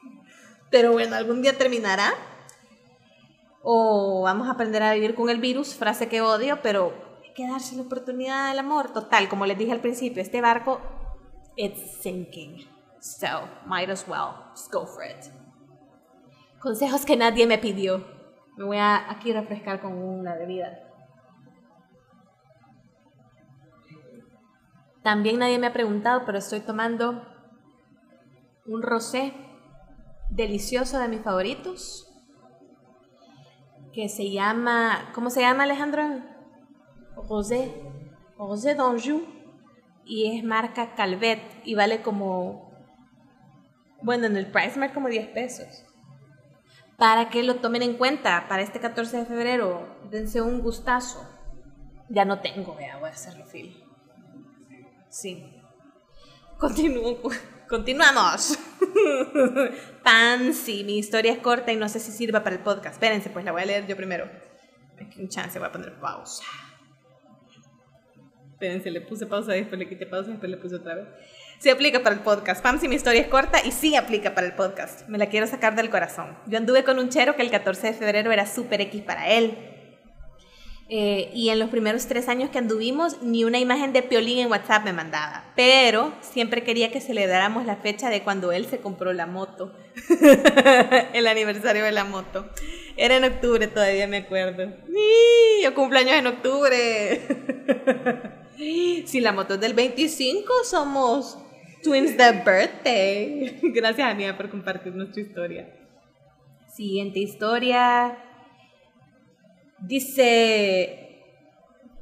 [0.72, 2.14] Pero bueno, algún día terminará.
[3.62, 6.93] O vamos a aprender a vivir con el virus, frase que odio, pero
[7.24, 8.91] hay que darse la oportunidad del amor.
[8.91, 10.82] Total, como les dije al principio, este barco,
[11.56, 12.68] it's sinking.
[12.99, 15.32] So, might as well, just go for it.
[16.60, 18.06] Consejos que nadie me pidió.
[18.58, 20.83] Me voy a aquí refrescar con una bebida.
[25.04, 27.28] También nadie me ha preguntado, pero estoy tomando
[28.66, 29.34] un rosé
[30.30, 32.10] delicioso de mis favoritos
[33.93, 36.04] que se llama, ¿cómo se llama Alejandro?
[37.30, 37.72] Rosé,
[38.38, 39.22] Rosé d'Anjou
[40.06, 42.72] y es marca Calvet y vale como,
[44.01, 45.86] bueno, en el price mark como 10 pesos.
[46.97, 51.28] Para que lo tomen en cuenta, para este 14 de febrero, dense un gustazo.
[52.10, 53.83] Ya no tengo, voy a hacerlo fil.
[55.14, 55.45] Sí.
[57.70, 58.57] continuamos.
[60.03, 62.95] Pansy, mi historia es corta y no sé si sirva para el podcast.
[62.95, 64.28] Espérense, pues la voy a leer yo primero.
[64.97, 66.43] Que un chance, voy a poner pausa.
[68.53, 71.07] Espérense, le puse pausa, después le quité pausa, después le puse otra vez.
[71.59, 72.64] Sí aplica para el podcast.
[72.64, 75.07] Pansy, mi historia es corta y sí aplica para el podcast.
[75.09, 76.36] Me la quiero sacar del corazón.
[76.47, 79.72] Yo anduve con un chero que el 14 de febrero era super X para él
[80.96, 84.52] Eh, y en los primeros tres años que anduvimos, ni una imagen de Piolín en
[84.52, 85.44] WhatsApp me mandaba.
[85.56, 89.74] Pero siempre quería que celebráramos la fecha de cuando él se compró la moto.
[91.14, 92.48] el aniversario de la moto.
[92.96, 94.72] Era en octubre, todavía me acuerdo.
[95.64, 97.22] Yo cumpleaños en octubre.
[99.08, 101.39] si la moto es del 25, somos
[101.82, 103.60] twins the birthday.
[103.74, 105.74] Gracias, Ania, por compartir nuestra historia.
[106.72, 108.16] Siguiente historia.
[109.86, 111.26] Dice,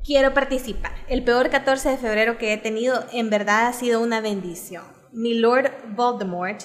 [0.06, 0.92] quiero participar.
[1.08, 4.84] El peor 14 de febrero que he tenido en verdad ha sido una bendición.
[5.12, 6.62] Mi Lord Voldemort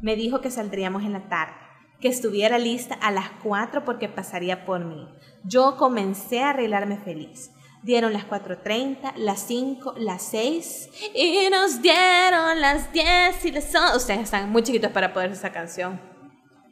[0.00, 1.54] me dijo que saldríamos en la tarde,
[2.00, 5.08] que estuviera lista a las 4 porque pasaría por mí.
[5.44, 7.52] Yo comencé a arreglarme feliz.
[7.84, 13.96] Dieron las 4.30, las 5, las 6 y nos dieron las 10 y las 11.
[13.96, 16.00] Ustedes están muy chiquitos para poder esa canción.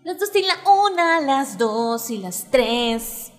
[0.02, 3.30] Las 2 y la 1, las 2 y las 3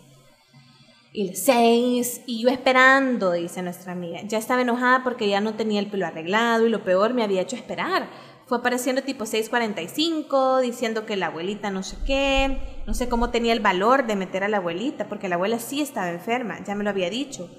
[1.16, 4.20] y 6 y yo esperando, dice nuestra amiga.
[4.28, 7.42] Ya estaba enojada porque ya no tenía el pelo arreglado y lo peor me había
[7.42, 8.10] hecho esperar.
[8.48, 13.54] Fue apareciendo tipo 6.45 diciendo que la abuelita no sé qué, no sé cómo tenía
[13.54, 16.84] el valor de meter a la abuelita porque la abuela sí estaba enferma, ya me
[16.84, 17.50] lo había dicho.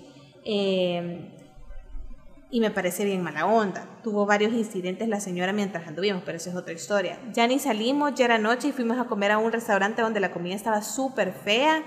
[0.45, 1.33] Eh,
[2.51, 3.89] y me parece bien mala onda.
[4.05, 7.19] Tuvo varios incidentes la señora mientras anduvimos, pero esa es otra historia.
[7.33, 10.31] Ya ni salimos, ya era noche y fuimos a comer a un restaurante donde la
[10.31, 11.83] comida estaba súper fea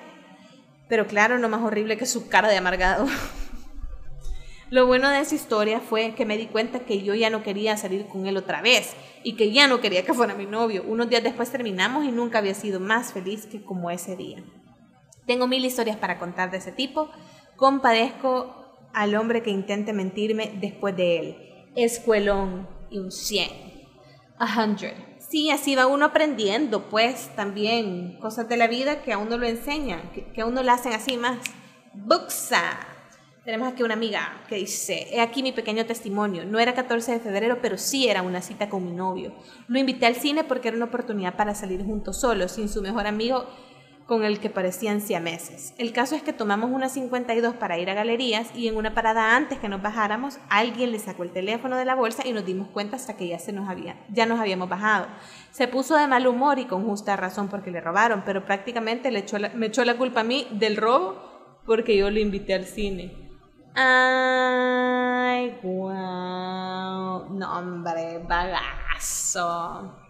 [0.89, 3.07] pero claro, no más horrible que su cara de amargado.
[4.71, 7.77] Lo bueno de esa historia fue que me di cuenta que yo ya no quería
[7.77, 10.83] salir con él otra vez y que ya no quería que fuera mi novio.
[10.85, 14.43] Unos días después terminamos y nunca había sido más feliz que como ese día.
[15.25, 17.09] Tengo mil historias para contar de ese tipo.
[17.55, 21.37] Compadezco al hombre que intente mentirme después de él.
[21.75, 23.49] Escuelón y un 100.
[24.37, 25.08] A hundred.
[25.29, 29.45] Sí, así va uno aprendiendo, pues también cosas de la vida que a uno lo
[29.45, 31.37] enseñan, que, a uno lo hacen así más.
[31.93, 32.79] Buxa.
[33.45, 37.19] Tenemos aquí una amiga que dice, he aquí mi pequeño testimonio, no era 14 de
[37.19, 39.35] febrero, pero sí era una cita con mi novio.
[39.67, 43.05] Lo invité al cine porque era una oportunidad para salir juntos solos, sin su mejor
[43.05, 43.45] amigo
[44.09, 45.75] con el que parecían siameses.
[45.77, 49.35] El caso es que tomamos una 52 para ir a galerías y en una parada
[49.35, 52.69] antes que nos bajáramos, alguien le sacó el teléfono de la bolsa y nos dimos
[52.69, 55.05] cuenta hasta que ya, se nos había, ya nos habíamos bajado.
[55.51, 59.19] Se puso de mal humor y con justa razón porque le robaron, pero prácticamente le
[59.19, 63.29] echó me echó la culpa a mí del robo porque yo lo invité al cine.
[63.75, 67.29] Ay, wow.
[67.29, 67.83] No,
[68.27, 70.08] bagazo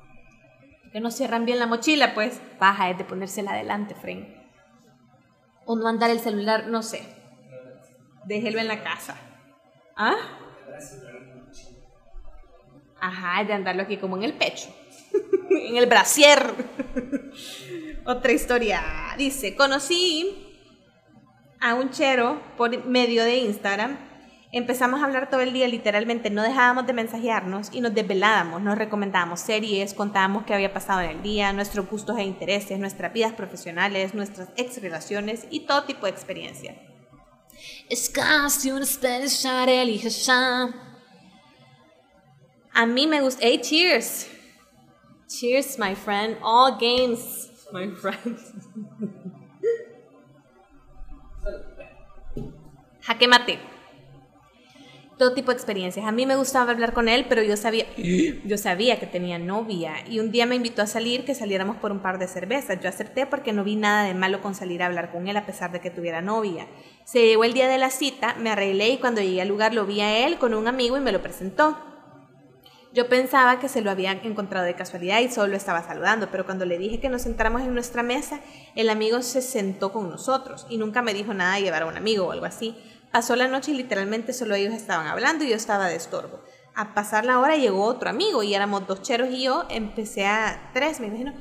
[0.91, 4.35] que no cierran bien la mochila, pues baja es de ponérsela adelante, Fren.
[5.65, 7.03] O no andar el celular, no sé.
[8.25, 9.15] Déjelo en la casa.
[9.95, 10.15] ¿Ah?
[12.99, 14.73] Ajá, de andarlo aquí como en el pecho.
[15.49, 16.53] en el brasier.
[18.05, 18.81] Otra historia.
[19.17, 20.57] Dice, conocí
[21.59, 24.08] a un chero por medio de Instagram
[24.51, 28.79] Empezamos a hablar todo el día, literalmente no dejábamos de mensajearnos y nos desvelábamos, nos
[28.79, 33.33] recomendábamos series, contábamos qué había pasado en el día, nuestros gustos e intereses, nuestras vidas
[33.33, 36.75] profesionales, nuestras ex relaciones y todo tipo de experiencia.
[37.89, 38.87] Es casi una
[42.73, 43.45] A mí me gusta.
[43.45, 44.27] Hey, cheers!
[45.27, 46.37] Cheers, my friend.
[46.41, 48.35] All games, my friend.
[53.01, 53.68] Jaque mate
[55.19, 56.05] todo tipo de experiencias.
[56.05, 59.95] A mí me gustaba hablar con él, pero yo sabía, yo sabía que tenía novia.
[60.09, 62.79] Y un día me invitó a salir, que saliéramos por un par de cervezas.
[62.81, 65.45] Yo acepté porque no vi nada de malo con salir a hablar con él a
[65.45, 66.67] pesar de que tuviera novia.
[67.03, 69.85] Se llegó el día de la cita, me arreglé y cuando llegué al lugar lo
[69.85, 71.77] vi a él con un amigo y me lo presentó.
[72.93, 76.45] Yo pensaba que se lo habían encontrado de casualidad y solo lo estaba saludando, pero
[76.45, 78.39] cuando le dije que nos sentáramos en nuestra mesa,
[78.73, 81.97] el amigo se sentó con nosotros y nunca me dijo nada de llevar a un
[81.97, 82.75] amigo o algo así.
[83.11, 86.41] Pasó la noche y literalmente solo ellos estaban hablando y yo estaba de estorbo.
[86.75, 90.69] A pasar la hora llegó otro amigo y éramos dos cheros y yo empecé a,
[90.73, 91.33] tres me imagino,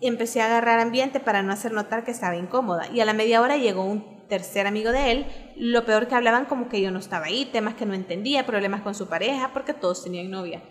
[0.00, 2.88] empecé a agarrar ambiente para no hacer notar que estaba incómoda.
[2.92, 6.46] Y a la media hora llegó un tercer amigo de él, lo peor que hablaban
[6.46, 9.74] como que yo no estaba ahí, temas que no entendía, problemas con su pareja, porque
[9.74, 10.62] todos tenían novia.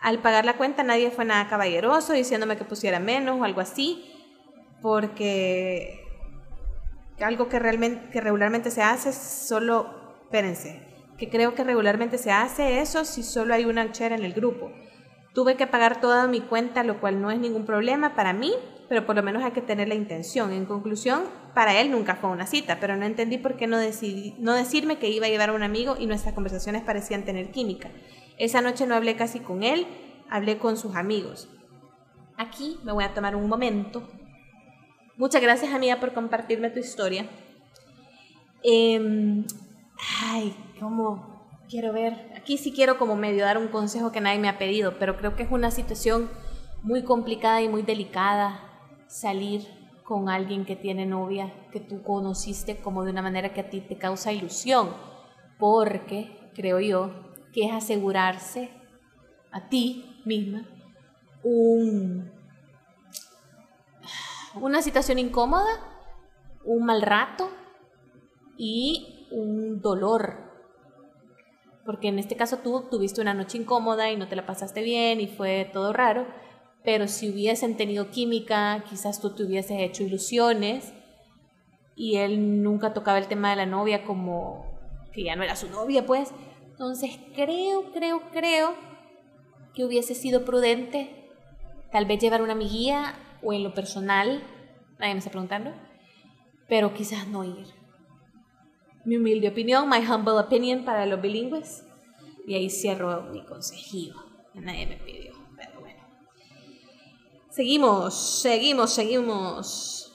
[0.00, 4.12] Al pagar la cuenta nadie fue nada caballeroso diciéndome que pusiera menos o algo así,
[4.80, 6.01] porque
[7.20, 10.82] algo que, realmente, que regularmente se hace, solo, espérense,
[11.18, 14.70] que creo que regularmente se hace eso si solo hay una chera en el grupo.
[15.34, 18.52] Tuve que pagar toda mi cuenta, lo cual no es ningún problema para mí,
[18.88, 20.52] pero por lo menos hay que tener la intención.
[20.52, 21.22] En conclusión,
[21.54, 24.98] para él nunca fue una cita, pero no entendí por qué no, decidí, no decirme
[24.98, 27.90] que iba a llevar a un amigo y nuestras conversaciones parecían tener química.
[28.36, 29.86] Esa noche no hablé casi con él,
[30.28, 31.48] hablé con sus amigos.
[32.36, 34.08] Aquí me voy a tomar un momento
[35.16, 37.26] Muchas gracias amiga por compartirme tu historia.
[38.62, 39.44] Em,
[40.22, 42.32] ay, ¿cómo quiero ver?
[42.34, 45.36] Aquí sí quiero como medio dar un consejo que nadie me ha pedido, pero creo
[45.36, 46.30] que es una situación
[46.82, 48.60] muy complicada y muy delicada
[49.06, 49.66] salir
[50.02, 53.80] con alguien que tiene novia que tú conociste como de una manera que a ti
[53.80, 54.90] te causa ilusión,
[55.58, 57.10] porque creo yo
[57.52, 58.70] que es asegurarse
[59.50, 60.64] a ti misma
[61.42, 62.32] un,
[64.54, 65.70] una situación incómoda,
[66.64, 67.50] un mal rato
[68.56, 70.50] y un dolor.
[71.84, 75.20] Porque en este caso tú tuviste una noche incómoda y no te la pasaste bien
[75.20, 76.26] y fue todo raro,
[76.84, 80.92] pero si hubiesen tenido química, quizás tú te hubieses hecho ilusiones
[81.96, 84.64] y él nunca tocaba el tema de la novia como
[85.12, 86.32] que ya no era su novia, pues.
[86.70, 88.74] Entonces creo, creo, creo
[89.74, 91.30] que hubiese sido prudente
[91.90, 94.42] tal vez llevar una amiguía o en lo personal,
[94.98, 95.72] nadie me está preguntando,
[96.68, 97.66] pero quizás no ir.
[99.04, 101.84] Mi humilde opinión, my humble opinion para los bilingües.
[102.46, 104.14] Y ahí cierro mi consejillo.
[104.54, 106.02] Nadie me pidió, pero bueno.
[107.50, 110.12] Seguimos, seguimos, seguimos.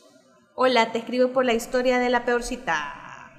[0.56, 3.32] Hola, te escribo por la historia de la peor cita.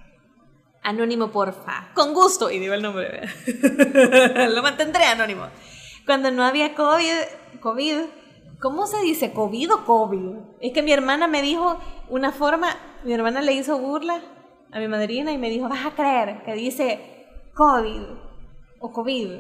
[0.83, 1.91] Anónimo, porfa.
[1.95, 2.51] Con gusto.
[2.51, 3.23] Y digo el nombre.
[4.51, 5.47] Lo mantendré anónimo.
[6.07, 7.99] Cuando no había COVID, COVID,
[8.61, 9.33] ¿cómo se dice?
[9.33, 10.37] ¿COVID o COVID?
[10.61, 11.79] Es que mi hermana me dijo
[12.09, 14.23] una forma, mi hermana le hizo burla
[14.73, 18.03] a mi madrina y me dijo, vas a creer que dice COVID
[18.81, 19.33] o COVID.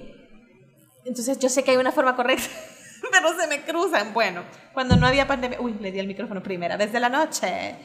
[1.05, 2.49] Entonces yo sé que hay una forma correcta,
[3.11, 4.13] pero se me cruzan.
[4.13, 4.43] Bueno,
[4.75, 7.77] cuando no había pandemia, uy, le di el micrófono primera vez de la noche.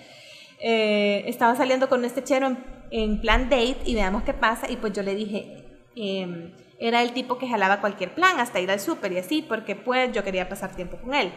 [0.60, 2.56] Eh, estaba saliendo con este chero
[2.92, 4.70] en, plan date y veamos qué pasa.
[4.70, 6.54] Y pues yo le dije, em,
[6.84, 10.12] era el tipo que jalaba cualquier plan, hasta ir al súper y así, porque pues
[10.12, 11.32] yo quería pasar tiempo con él.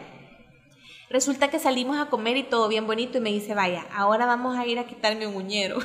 [1.09, 4.57] Resulta que salimos a comer y todo bien bonito y me dice, vaya, ahora vamos
[4.57, 5.79] a ir a quitarme un uñero.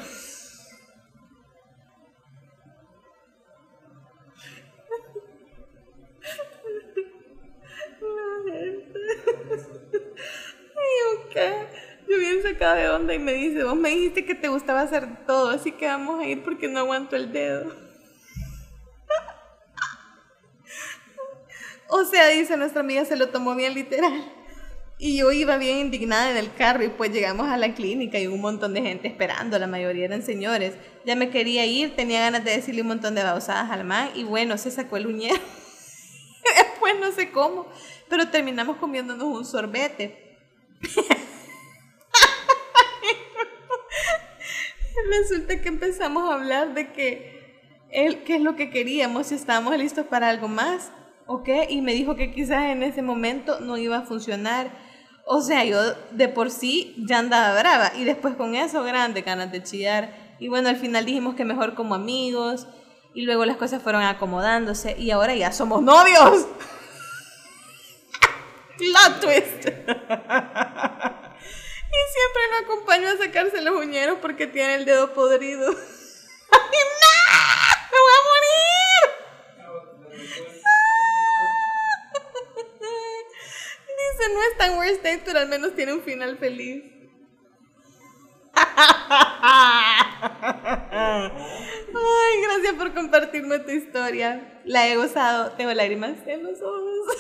[11.33, 11.67] ¿qué?
[12.09, 15.25] Yo bien sacada de onda y me dice, vos me dijiste que te gustaba hacer
[15.27, 17.82] todo, así que vamos a ir porque no aguanto el dedo.
[21.93, 24.25] O sea, dice nuestra amiga, se lo tomó bien literal.
[24.99, 28.27] Y yo iba bien indignada en el carro y pues llegamos a la clínica y
[28.27, 30.73] un montón de gente esperando, la mayoría eran señores.
[31.05, 34.25] Ya me quería ir, tenía ganas de decirle un montón de babosadas al man y
[34.25, 35.37] bueno, se sacó el uñero.
[36.57, 37.67] Después no sé cómo,
[38.09, 40.39] pero terminamos comiéndonos un sorbete.
[45.11, 50.07] Resulta que empezamos a hablar de que qué es lo que queríamos, si estábamos listos
[50.07, 50.91] para algo más
[51.33, 54.71] o qué, y me dijo que quizás en ese momento no iba a funcionar
[55.25, 59.53] o sea, yo de por sí ya andaba brava y después con eso grande ganas
[59.53, 60.15] de chillar.
[60.39, 62.67] Y bueno, al final dijimos que mejor como amigos
[63.15, 66.47] y luego las cosas fueron acomodándose y ahora ya somos novios.
[68.79, 69.65] La twist.
[69.65, 69.93] y siempre
[72.51, 75.69] lo acompaño a sacarse los uñeros porque tiene el dedo podrido.
[75.71, 75.77] ¡Ay,
[77.01, 77.15] no!
[77.93, 78.63] ¡Me voy a morir!
[84.33, 86.85] No es tan worst date, pero al menos tiene un final feliz.
[91.95, 94.61] Ay, gracias por compartirme tu historia.
[94.65, 95.53] La he gozado.
[95.53, 97.17] Tengo lágrimas en los ojos.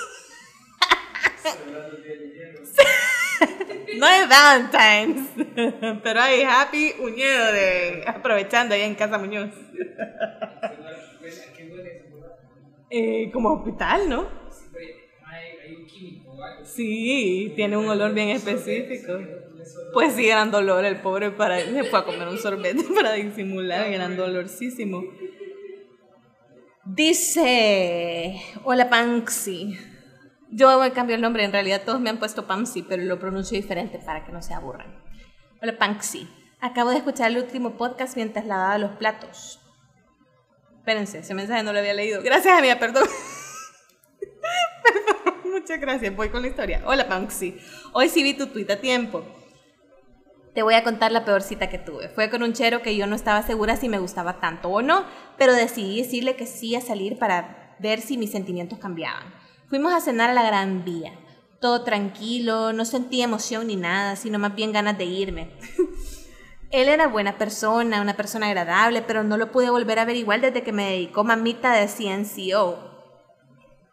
[3.98, 5.28] no es Valentine's,
[6.02, 9.50] pero hay Happy Uñedo de aprovechando ahí en Casa Muñoz.
[12.90, 14.41] Eh, como hospital, ¿no?
[16.64, 19.18] Sí, tiene un olor bien específico.
[19.92, 23.90] Pues sí, gran dolor el pobre para se fue a comer un sorbete para disimular,
[23.90, 25.02] gran dolorcísimo.
[26.84, 29.78] Dice, hola Panxi.
[30.50, 33.56] Yo me cambio el nombre, en realidad todos me han puesto Pamsi, pero lo pronuncio
[33.56, 35.02] diferente para que no se aburran.
[35.62, 36.28] Hola Panxi.
[36.60, 39.60] Acabo de escuchar el último podcast mientras lavaba los platos.
[40.78, 42.22] Espérense, ese mensaje no lo había leído.
[42.22, 43.04] Gracias, amiga, perdón.
[45.62, 46.16] Muchas gracias.
[46.16, 46.82] Voy con la historia.
[46.84, 47.56] Hola, Panxi.
[47.92, 49.22] Hoy sí vi tu tweet a tiempo.
[50.56, 52.08] Te voy a contar la peor cita que tuve.
[52.08, 55.04] Fue con un chero que yo no estaba segura si me gustaba tanto o no,
[55.38, 59.32] pero decidí decirle que sí a salir para ver si mis sentimientos cambiaban.
[59.68, 61.12] Fuimos a cenar a la Gran Vía.
[61.60, 65.52] Todo tranquilo, no sentí emoción ni nada, sino más bien ganas de irme.
[66.72, 70.40] Él era buena persona, una persona agradable, pero no lo pude volver a ver igual
[70.40, 72.91] desde que me dedicó mamita de CNCO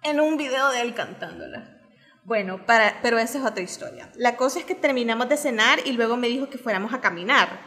[0.04, 1.80] en un video de él cantándola.
[2.24, 4.12] Bueno, pero esa es otra historia.
[4.16, 7.60] La cosa es que terminamos de cenar y luego me dijo que fuéramos a caminar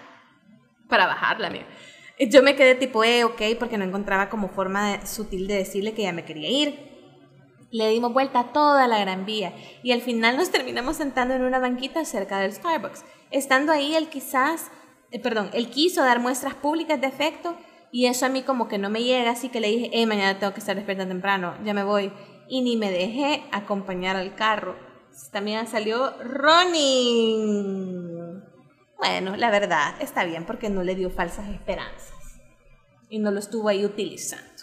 [0.88, 1.66] para bajarla, mía.
[2.18, 6.02] Yo me quedé tipo, eh, ok, porque no encontraba como forma sutil de decirle que
[6.02, 6.92] ya me quería ir.
[7.70, 11.42] Le dimos vuelta a toda la gran vía y al final nos terminamos sentando en
[11.42, 13.04] una banquita cerca del Starbucks.
[13.30, 14.70] Estando ahí, él quizás,
[15.10, 17.56] eh, perdón, él quiso dar muestras públicas de afecto
[17.92, 20.38] y eso a mí como que no me llega, así que le dije, hey, mañana
[20.38, 22.10] tengo que estar despierta temprano, ya me voy.
[22.48, 24.76] Y ni me dejé acompañar al carro.
[25.30, 27.32] También salió running.
[28.96, 32.40] Bueno, la verdad, está bien porque no le dio falsas esperanzas.
[33.10, 34.62] Y no lo estuvo ahí utilizando.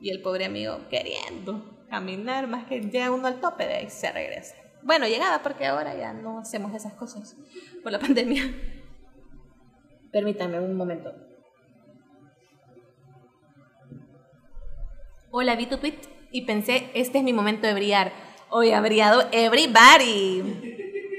[0.00, 4.10] Y el pobre amigo queriendo caminar más que llega uno al tope de ahí se
[4.10, 4.54] regresa.
[4.82, 7.36] Bueno, llegaba porque ahora ya no hacemos esas cosas
[7.82, 8.44] por la pandemia.
[10.10, 11.12] Permítame un momento.
[15.38, 15.98] Hola, vi tu tweet
[16.32, 18.10] y pensé, este es mi momento de brillar.
[18.48, 20.42] Hoy ha brillado everybody.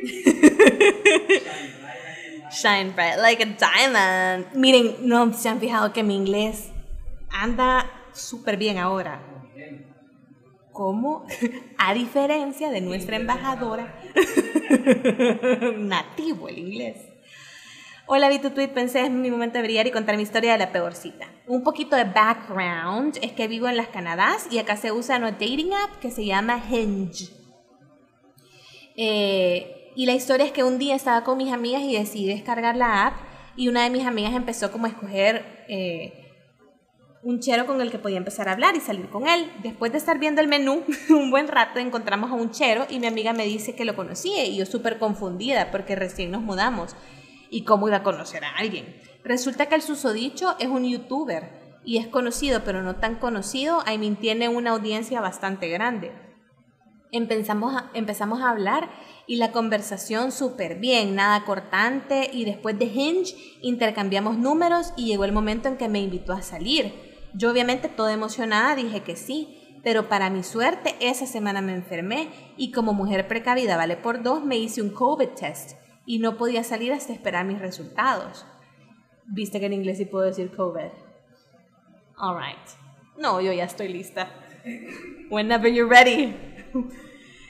[2.49, 4.47] Shine bright like a diamond.
[4.55, 6.71] Miren, no se han fijado que mi inglés
[7.29, 9.21] anda súper bien ahora
[10.71, 11.27] como,
[11.77, 14.01] a diferencia de nuestra embajadora,
[15.77, 17.06] nativo el inglés.
[18.09, 20.57] Hola, vi tu tweet, pensé es mi momento de brillar y contar mi historia de
[20.57, 21.27] la peorcita.
[21.45, 25.31] Un poquito de background es que vivo en las Canadás y acá se usa una
[25.31, 27.27] dating app que se llama Hinge.
[28.95, 32.77] Eh, y la historia es que un día estaba con mis amigas y decidí descargar
[32.77, 33.15] la app
[33.57, 36.31] y una de mis amigas empezó como a escoger eh,
[37.23, 39.51] un chero con el que podía empezar a hablar y salir con él.
[39.63, 43.07] Después de estar viendo el menú un buen rato, encontramos a un chero y mi
[43.07, 46.95] amiga me dice que lo conocía y yo súper confundida porque recién nos mudamos
[47.49, 48.95] y cómo iba a conocer a alguien.
[49.23, 53.83] Resulta que el susodicho es un youtuber y es conocido, pero no tan conocido.
[53.91, 56.11] I mean, tiene una audiencia bastante grande.
[57.11, 58.89] Empezamos a, empezamos a hablar
[59.25, 65.23] y la conversación súper bien, nada cortante y después de Hinge intercambiamos números y llegó
[65.23, 66.93] el momento en que me invitó a salir.
[67.33, 72.29] Yo obviamente toda emocionada dije que sí, pero para mi suerte esa semana me enfermé
[72.57, 75.77] y como mujer precavida vale por dos me hice un COVID test
[76.07, 78.45] y no podía salir hasta esperar mis resultados.
[79.25, 80.89] Viste que en inglés sí puedo decir COVID.
[82.17, 82.57] Alright.
[83.17, 84.31] No, yo ya estoy lista.
[85.29, 86.33] Whenever you're ready.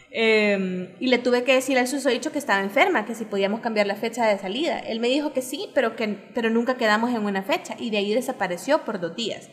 [0.09, 3.85] Em, y le tuve que decir al susodicho que estaba enferma, que si podíamos cambiar
[3.85, 4.79] la fecha de salida.
[4.79, 7.97] Él me dijo que sí, pero, que, pero nunca quedamos en una fecha y de
[7.97, 9.49] ahí desapareció por dos días.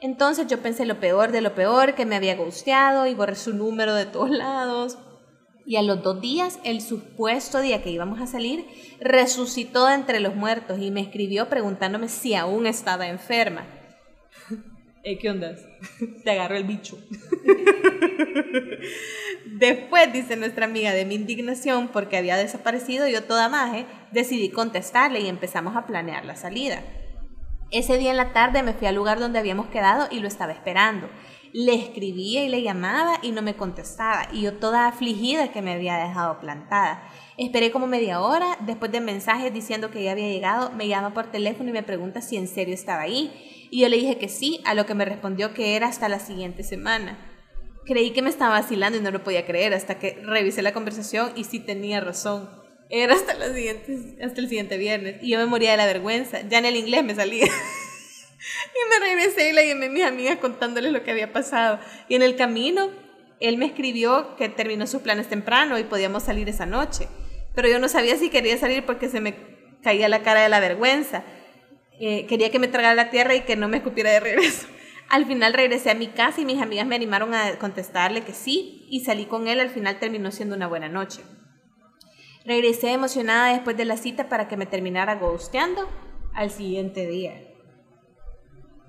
[0.00, 3.52] Entonces yo pensé lo peor de lo peor, que me había gusteado y borré su
[3.52, 4.96] número de todos lados.
[5.64, 8.66] Y a los dos días, el supuesto día que íbamos a salir,
[9.00, 13.66] resucitó entre los muertos y me escribió preguntándome si aún estaba enferma.
[15.02, 15.54] ¿Qué onda?
[16.24, 16.96] Te agarró el bicho.
[19.46, 25.20] Después, dice nuestra amiga, de mi indignación porque había desaparecido yo toda maje, decidí contestarle
[25.20, 26.82] y empezamos a planear la salida.
[27.70, 30.52] Ese día en la tarde me fui al lugar donde habíamos quedado y lo estaba
[30.52, 31.08] esperando.
[31.52, 35.72] Le escribía y le llamaba y no me contestaba y yo toda afligida que me
[35.72, 37.06] había dejado plantada.
[37.36, 41.30] Esperé como media hora, después de mensajes diciendo que ya había llegado, me llama por
[41.30, 43.68] teléfono y me pregunta si en serio estaba ahí.
[43.70, 46.20] Y yo le dije que sí, a lo que me respondió que era hasta la
[46.20, 47.18] siguiente semana.
[47.84, 51.32] Creí que me estaba vacilando y no lo podía creer hasta que revisé la conversación
[51.36, 52.48] y sí tenía razón.
[52.88, 55.22] Era hasta, los siguientes, hasta el siguiente viernes.
[55.22, 56.42] Y yo me moría de la vergüenza.
[56.48, 57.46] Ya en el inglés me salía.
[58.74, 61.78] y me regresé y le llamé a mis amigas contándoles lo que había pasado.
[62.08, 62.90] Y en el camino,
[63.40, 67.08] él me escribió que terminó sus planes temprano y podíamos salir esa noche.
[67.54, 69.34] Pero yo no sabía si quería salir porque se me
[69.82, 71.24] caía la cara de la vergüenza.
[72.00, 74.66] Eh, quería que me tragara la tierra y que no me escupiera de regreso.
[75.08, 78.86] Al final regresé a mi casa y mis amigas me animaron a contestarle que sí
[78.88, 79.60] y salí con él.
[79.60, 81.20] Al final terminó siendo una buena noche.
[82.44, 85.88] Regresé emocionada después de la cita para que me terminara ghosteando
[86.34, 87.51] al siguiente día.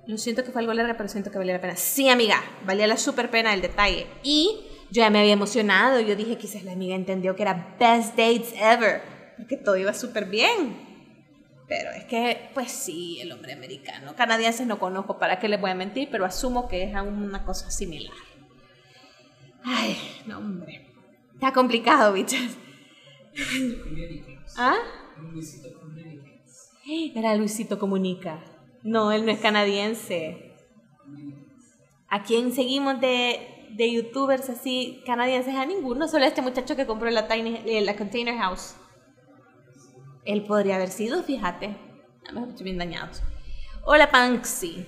[0.05, 1.77] Lo siento que fue algo larga, pero siento que valía la pena.
[1.77, 4.07] Sí, amiga, valía la super pena el detalle.
[4.21, 4.59] Y
[4.91, 5.99] yo ya me había emocionado.
[6.01, 9.01] Yo dije, quizás la amiga entendió que era best dates ever.
[9.37, 10.93] Porque todo iba súper bien.
[11.67, 14.15] Pero es que, pues sí, el hombre americano.
[14.15, 16.09] Canadienses no conozco, ¿para qué les voy a mentir?
[16.11, 18.13] Pero asumo que es una cosa similar.
[19.63, 20.85] Ay, no, hombre.
[21.33, 22.57] Está complicado, bichas.
[24.57, 24.75] ¿Ah?
[27.15, 28.43] Era Luisito Comunica.
[28.84, 30.53] No, él no es canadiense.
[32.09, 35.55] ¿A quién seguimos de, de youtubers así canadienses?
[35.55, 38.75] A ninguno, solo este muchacho que compró la, tiny, eh, la Container House.
[40.25, 41.75] Él podría haber sido, fíjate.
[42.27, 43.23] A lo bien dañados.
[43.86, 44.86] Hola, Panksy.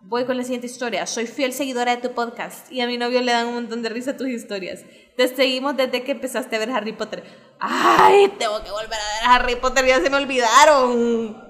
[0.00, 1.06] Voy con la siguiente historia.
[1.06, 3.88] Soy fiel seguidora de tu podcast y a mi novio le dan un montón de
[3.88, 4.84] risa tus historias.
[5.16, 7.24] Te seguimos desde que empezaste a ver Harry Potter.
[7.58, 11.43] Ay, tengo que volver a ver Harry Potter, ya se me olvidaron.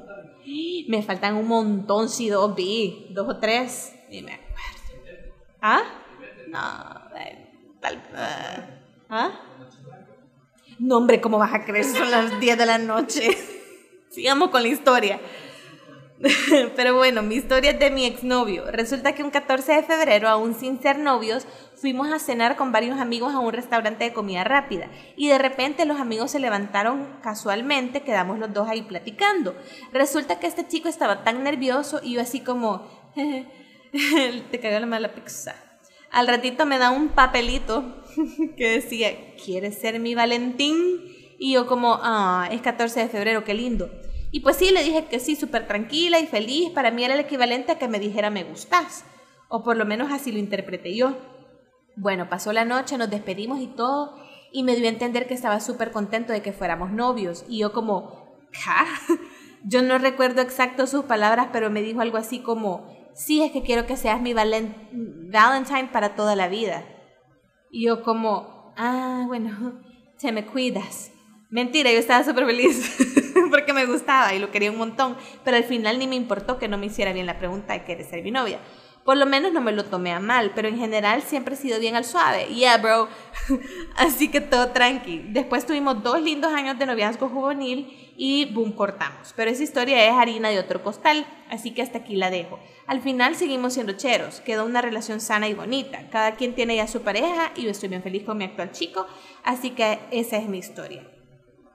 [0.88, 5.34] Me faltan un montón, si dos vi, dos o tres, ni me acuerdo.
[5.60, 5.82] ¿Ah?
[6.48, 7.04] No,
[7.80, 8.02] tal.
[9.08, 9.40] ¿Ah?
[10.78, 11.84] No, hombre, ¿cómo vas a creer?
[11.84, 13.36] Son las 10 de la noche.
[14.10, 15.20] Sigamos con la historia.
[16.76, 18.70] Pero bueno, mi historia es de mi exnovio.
[18.70, 23.00] Resulta que un 14 de febrero, aún sin ser novios, fuimos a cenar con varios
[23.00, 24.88] amigos a un restaurante de comida rápida.
[25.16, 29.56] Y de repente los amigos se levantaron casualmente, quedamos los dos ahí platicando.
[29.92, 32.86] Resulta que este chico estaba tan nervioso y yo así como,
[34.50, 35.56] te cagó la mala pizza.
[36.10, 38.04] Al ratito me da un papelito
[38.56, 40.76] que decía, ¿quieres ser mi Valentín?
[41.38, 43.90] Y yo como, ah, es 14 de febrero, qué lindo.
[44.34, 46.70] Y pues sí, le dije que sí, súper tranquila y feliz.
[46.70, 49.04] Para mí era el equivalente a que me dijera me gustas.
[49.48, 51.16] O por lo menos así lo interpreté yo.
[51.94, 54.16] Bueno, pasó la noche, nos despedimos y todo.
[54.50, 57.44] Y me dio a entender que estaba súper contento de que fuéramos novios.
[57.48, 59.14] Y yo como, ¿qué?
[59.66, 63.62] Yo no recuerdo exacto sus palabras, pero me dijo algo así como, sí, es que
[63.62, 66.84] quiero que seas mi Valentine para toda la vida.
[67.70, 69.80] Y yo como, ah, bueno,
[70.18, 71.13] te me cuidas.
[71.54, 72.96] Mentira, yo estaba súper feliz
[73.50, 76.66] porque me gustaba y lo quería un montón, pero al final ni me importó que
[76.66, 78.58] no me hiciera bien la pregunta de querer ser mi novia.
[79.04, 81.78] Por lo menos no me lo tomé a mal, pero en general siempre he sido
[81.78, 82.46] bien al suave.
[82.46, 83.06] Yeah, bro.
[83.96, 85.26] Así que todo tranqui.
[85.28, 89.32] Después tuvimos dos lindos años de noviazgo juvenil y boom, cortamos.
[89.36, 92.58] Pero esa historia es harina de otro costal, así que hasta aquí la dejo.
[92.88, 96.08] Al final seguimos siendo cheros, quedó una relación sana y bonita.
[96.10, 99.06] Cada quien tiene ya su pareja y yo estoy bien feliz con mi actual chico,
[99.44, 101.13] así que esa es mi historia.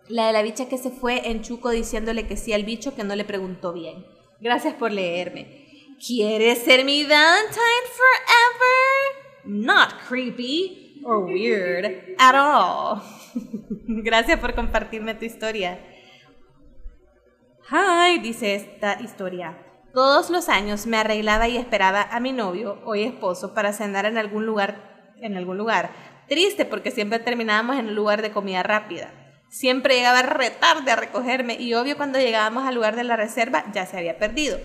[0.10, 3.03] La de la bicha que se fue en Chuco diciéndole que sí al bicho que
[3.03, 4.07] no le preguntó bien.
[4.41, 5.68] Gracias por leerme.
[6.03, 9.45] ¿Quieres ser mi Valentine forever?
[9.45, 13.03] Not creepy or weird at all.
[13.88, 15.80] Gracias por compartirme tu historia.
[17.70, 19.60] Hi, dice esta historia.
[19.93, 24.18] Todos los años me arreglaba y esperaba a mi novio, hoy esposo, para cenar en
[24.18, 25.91] algún lugar, en algún lugar.
[26.28, 29.14] Triste porque siempre terminábamos en un lugar de comida rápida.
[29.50, 33.86] Siempre llegaba retarde a recogerme y obvio cuando llegábamos al lugar de la reserva ya
[33.88, 34.60] se había perdido.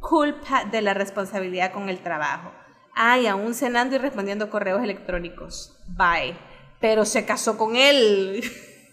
[0.00, 2.52] Culpa de la responsabilidad con el trabajo.
[2.94, 5.76] Ay, aún cenando y respondiendo correos electrónicos.
[5.86, 6.36] Bye.
[6.80, 8.42] Pero se casó con él.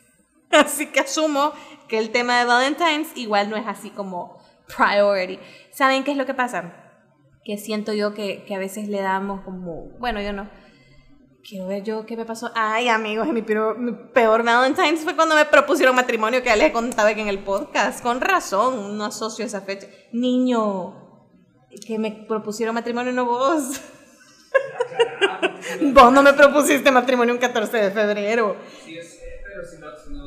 [0.51, 1.53] así que asumo
[1.87, 4.39] que el tema de Valentine's igual no es así como
[4.77, 5.39] priority.
[5.71, 6.71] ¿Saben qué es lo que pasa?
[7.43, 10.47] Que siento yo que, que a veces le damos como, bueno, yo no
[11.47, 12.51] Quiero ver yo qué me pasó.
[12.55, 16.71] Ay, amigos, mi peor, mi peor Valentine's fue cuando me propusieron matrimonio, que ya les
[16.71, 18.01] contaba que en el podcast.
[18.01, 19.85] Con razón, no asocio esa fecha.
[20.11, 21.29] Niño,
[21.85, 23.79] que me propusieron matrimonio, no vos.
[25.93, 28.57] vos no me propusiste matrimonio un 14 de febrero.
[28.83, 28.97] Sí,
[29.43, 29.87] pero si no
[30.17, 30.24] no,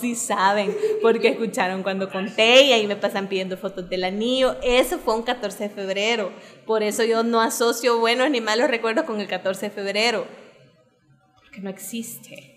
[0.00, 4.56] sí saben, porque escucharon cuando conté y ahí me pasan pidiendo fotos del anillo.
[4.62, 6.32] Eso fue un 14 de febrero.
[6.66, 10.26] Por eso yo no asocio buenos ni malos recuerdos con el 14 de febrero.
[11.36, 12.56] Porque no existe.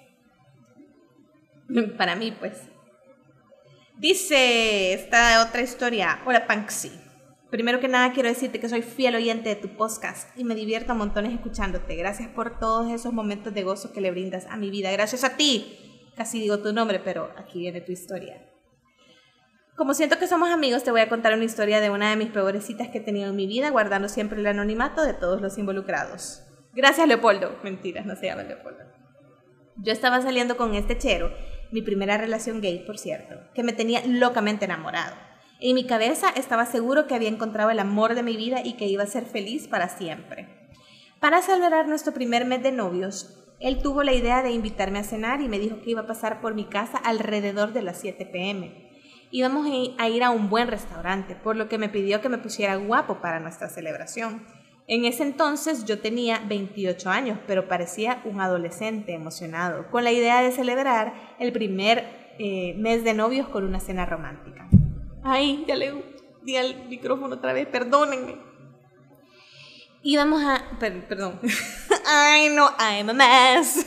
[1.98, 2.54] Para mí, pues.
[3.98, 6.22] Dice esta otra historia.
[6.26, 6.92] Hola, Panksy.
[7.50, 10.92] Primero que nada quiero decirte que soy fiel oyente de tu podcast y me divierto
[10.92, 11.96] a montones escuchándote.
[11.96, 14.92] Gracias por todos esos momentos de gozo que le brindas a mi vida.
[14.92, 18.50] Gracias a ti casi digo tu nombre, pero aquí viene tu historia.
[19.76, 22.30] Como siento que somos amigos, te voy a contar una historia de una de mis
[22.30, 25.58] peores citas que he tenido en mi vida, guardando siempre el anonimato de todos los
[25.58, 26.44] involucrados.
[26.74, 27.58] Gracias, Leopoldo.
[27.64, 28.84] Mentiras, no se llama Leopoldo.
[29.78, 31.34] Yo estaba saliendo con este chero,
[31.72, 35.16] mi primera relación gay, por cierto, que me tenía locamente enamorado.
[35.60, 38.86] En mi cabeza estaba seguro que había encontrado el amor de mi vida y que
[38.86, 40.70] iba a ser feliz para siempre.
[41.20, 45.42] Para celebrar nuestro primer mes de novios, él tuvo la idea de invitarme a cenar
[45.42, 48.92] y me dijo que iba a pasar por mi casa alrededor de las 7 pm.
[49.32, 52.76] Íbamos a ir a un buen restaurante, por lo que me pidió que me pusiera
[52.76, 54.46] guapo para nuestra celebración.
[54.88, 60.42] En ese entonces yo tenía 28 años, pero parecía un adolescente emocionado, con la idea
[60.42, 64.68] de celebrar el primer eh, mes de novios con una cena romántica.
[65.24, 65.94] Ay, ya le
[66.44, 68.54] di al micrófono otra vez, perdónenme
[70.04, 70.62] íbamos a.
[70.80, 71.40] perdón.
[72.06, 73.86] Ay, no, I'm a mess.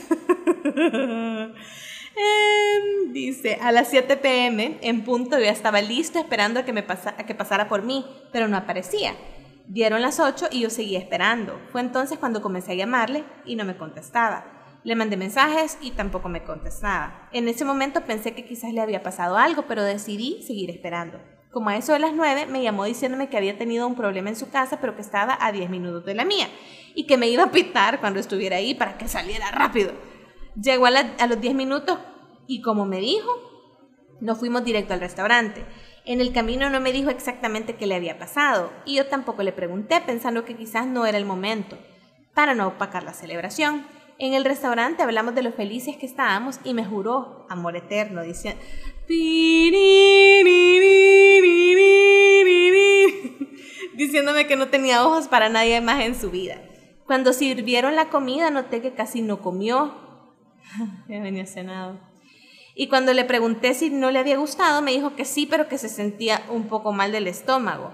[2.19, 7.25] Em, dice, a las 7 pm, en punto, yo estaba listo esperando que, me a
[7.25, 9.13] que pasara por mí, pero no aparecía.
[9.67, 11.61] Dieron las 8 y yo seguía esperando.
[11.71, 14.45] Fue entonces cuando comencé a llamarle y no me contestaba.
[14.83, 17.29] Le mandé mensajes y tampoco me contestaba.
[17.33, 21.19] En ese momento pensé que quizás le había pasado algo, pero decidí seguir esperando.
[21.57, 24.35] Como a eso de las 9 me llamó diciéndome que había tenido un problema en
[24.35, 26.47] su casa, pero que estaba a 10 minutos de la mía
[26.93, 29.91] y que me iba a pitar cuando estuviera ahí para que saliera rápido.
[30.61, 31.97] Llegó a, los 10 minutos
[32.45, 33.31] y como me dijo,
[34.21, 35.65] nos fuimos directo al restaurante.
[36.05, 39.51] En el camino no me dijo exactamente qué le había pasado y yo tampoco le
[39.51, 41.75] pregunté pensando que quizás no era el momento,
[42.35, 43.83] para no opacar la celebración.
[44.19, 48.61] En el restaurante hablamos de lo felices que estábamos y me juró amor eterno, diciendo...
[53.97, 56.61] diciéndome que no tenía ojos para nadie más en su vida.
[57.05, 59.95] Cuando sirvieron la comida noté que casi no comió.
[61.09, 61.99] ya venía cenado.
[62.75, 65.79] Y cuando le pregunté si no le había gustado, me dijo que sí, pero que
[65.79, 67.91] se sentía un poco mal del estómago.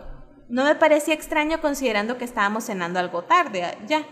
[0.50, 4.06] No me parecía extraño considerando que estábamos cenando algo tarde, ya,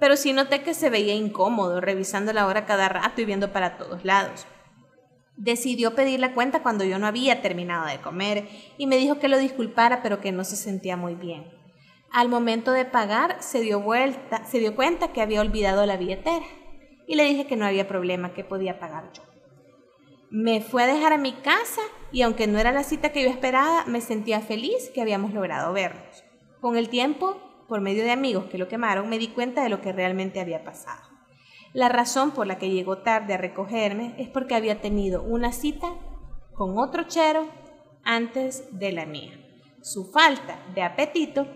[0.00, 3.78] pero sí noté que se veía incómodo, revisando la hora cada rato y viendo para
[3.78, 4.46] todos lados.
[5.38, 9.28] Decidió pedir la cuenta cuando yo no había terminado de comer y me dijo que
[9.28, 11.46] lo disculpara, pero que no se sentía muy bien.
[12.10, 16.44] Al momento de pagar, se dio vuelta, se dio cuenta que había olvidado la billetera
[17.06, 19.22] y le dije que no había problema, que podía pagar yo.
[20.28, 23.30] Me fue a dejar a mi casa y aunque no era la cita que yo
[23.30, 26.24] esperaba, me sentía feliz que habíamos logrado vernos.
[26.60, 29.80] Con el tiempo, por medio de amigos que lo quemaron, me di cuenta de lo
[29.80, 31.07] que realmente había pasado.
[31.72, 35.88] La razón por la que llegó tarde a recogerme es porque había tenido una cita
[36.54, 37.46] con otro chero
[38.04, 39.32] antes de la mía.
[39.82, 41.46] Su falta de apetito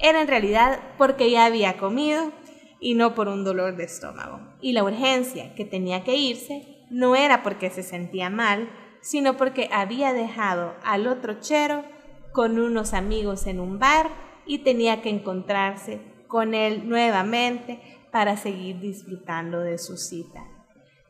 [0.00, 2.32] era en realidad porque ya había comido
[2.80, 4.40] y no por un dolor de estómago.
[4.60, 8.68] Y la urgencia que tenía que irse no era porque se sentía mal,
[9.00, 11.84] sino porque había dejado al otro chero
[12.32, 14.10] con unos amigos en un bar
[14.46, 20.44] y tenía que encontrarse con él nuevamente para seguir disfrutando de su cita.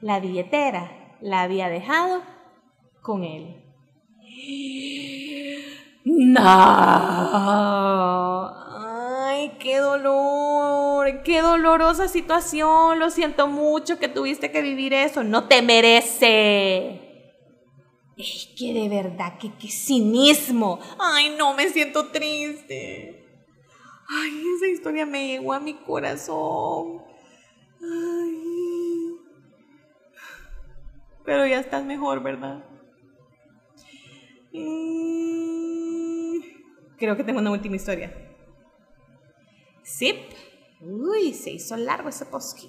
[0.00, 2.22] La billetera la había dejado
[3.02, 3.64] con él.
[6.04, 6.40] No.
[9.26, 12.98] Ay, qué dolor, qué dolorosa situación.
[12.98, 15.22] Lo siento mucho que tuviste que vivir eso.
[15.22, 17.10] No te merece.
[18.16, 20.78] Es que de verdad, que qué cinismo.
[20.98, 23.19] Ay, no, me siento triste.
[24.12, 27.02] Ay, esa historia me llegó a mi corazón.
[27.80, 29.16] Ay.
[31.24, 32.64] Pero ya estás mejor, ¿verdad?
[37.00, 38.12] Creo que tengo una última historia.
[39.86, 40.16] Zip.
[40.80, 42.68] Uy, se hizo largo ese posqui.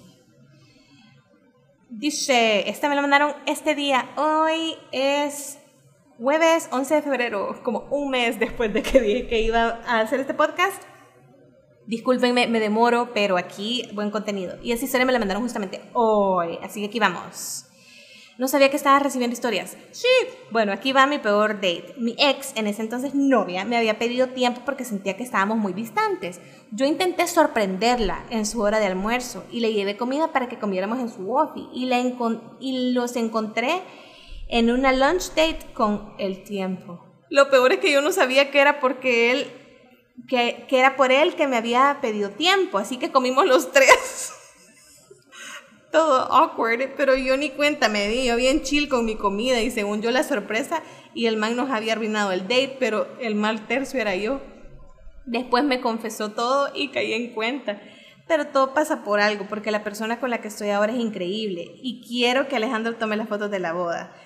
[1.88, 4.08] Dice, esta me lo mandaron este día.
[4.16, 5.58] Hoy es
[6.18, 10.20] jueves 11 de febrero, como un mes después de que dije que iba a hacer
[10.20, 10.91] este podcast.
[11.86, 14.56] Discúlpenme, me demoro, pero aquí buen contenido.
[14.62, 17.66] Y esa historia me la mandaron justamente hoy, así que aquí vamos.
[18.38, 19.76] No sabía que estaba recibiendo historias.
[19.90, 20.08] Sí.
[20.50, 21.94] Bueno, aquí va mi peor date.
[21.98, 25.74] Mi ex, en ese entonces novia, me había pedido tiempo porque sentía que estábamos muy
[25.74, 26.40] distantes.
[26.70, 30.98] Yo intenté sorprenderla en su hora de almuerzo y le llevé comida para que comiéramos
[30.98, 32.00] en su office y, la
[32.58, 33.82] y los encontré
[34.48, 37.04] en una lunch date con el tiempo.
[37.28, 39.46] Lo peor es que yo no sabía que era porque él,
[40.28, 44.32] que, que era por él que me había pedido tiempo, así que comimos los tres.
[45.92, 49.70] todo awkward, pero yo ni cuenta me di, yo bien chill con mi comida y
[49.70, 50.82] según yo la sorpresa
[51.14, 54.40] y el man nos había arruinado el date, pero el mal tercio era yo.
[55.26, 57.80] Después me confesó todo y caí en cuenta.
[58.26, 61.70] Pero todo pasa por algo, porque la persona con la que estoy ahora es increíble
[61.82, 64.16] y quiero que Alejandro tome las fotos de la boda.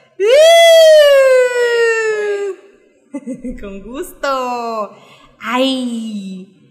[3.61, 4.97] con gusto.
[5.41, 6.71] ¡Ay!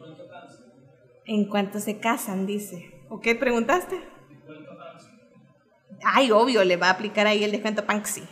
[1.26, 2.94] En cuanto se casan, dice.
[3.10, 4.00] ¿O qué preguntaste?
[6.04, 8.24] Ay, obvio, le va a aplicar ahí el descuento Panxi.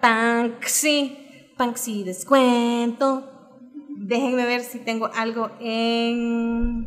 [0.00, 3.38] Panxi, Panxi descuento.
[3.96, 6.86] Déjenme ver si tengo algo en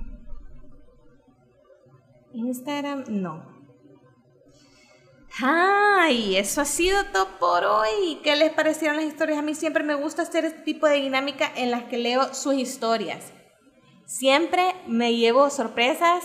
[2.34, 3.06] Instagram.
[3.10, 3.51] No.
[5.44, 8.20] Ay, eso ha sido todo por hoy.
[8.24, 9.40] ¿Qué les parecieron las historias?
[9.40, 12.56] A mí siempre me gusta hacer este tipo de dinámica en las que leo sus
[12.56, 13.34] historias.
[14.06, 16.24] Siempre me llevo sorpresas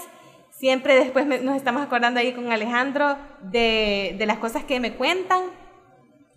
[0.59, 5.43] Siempre después nos estamos acordando ahí con Alejandro de, las cosas que me cuentan.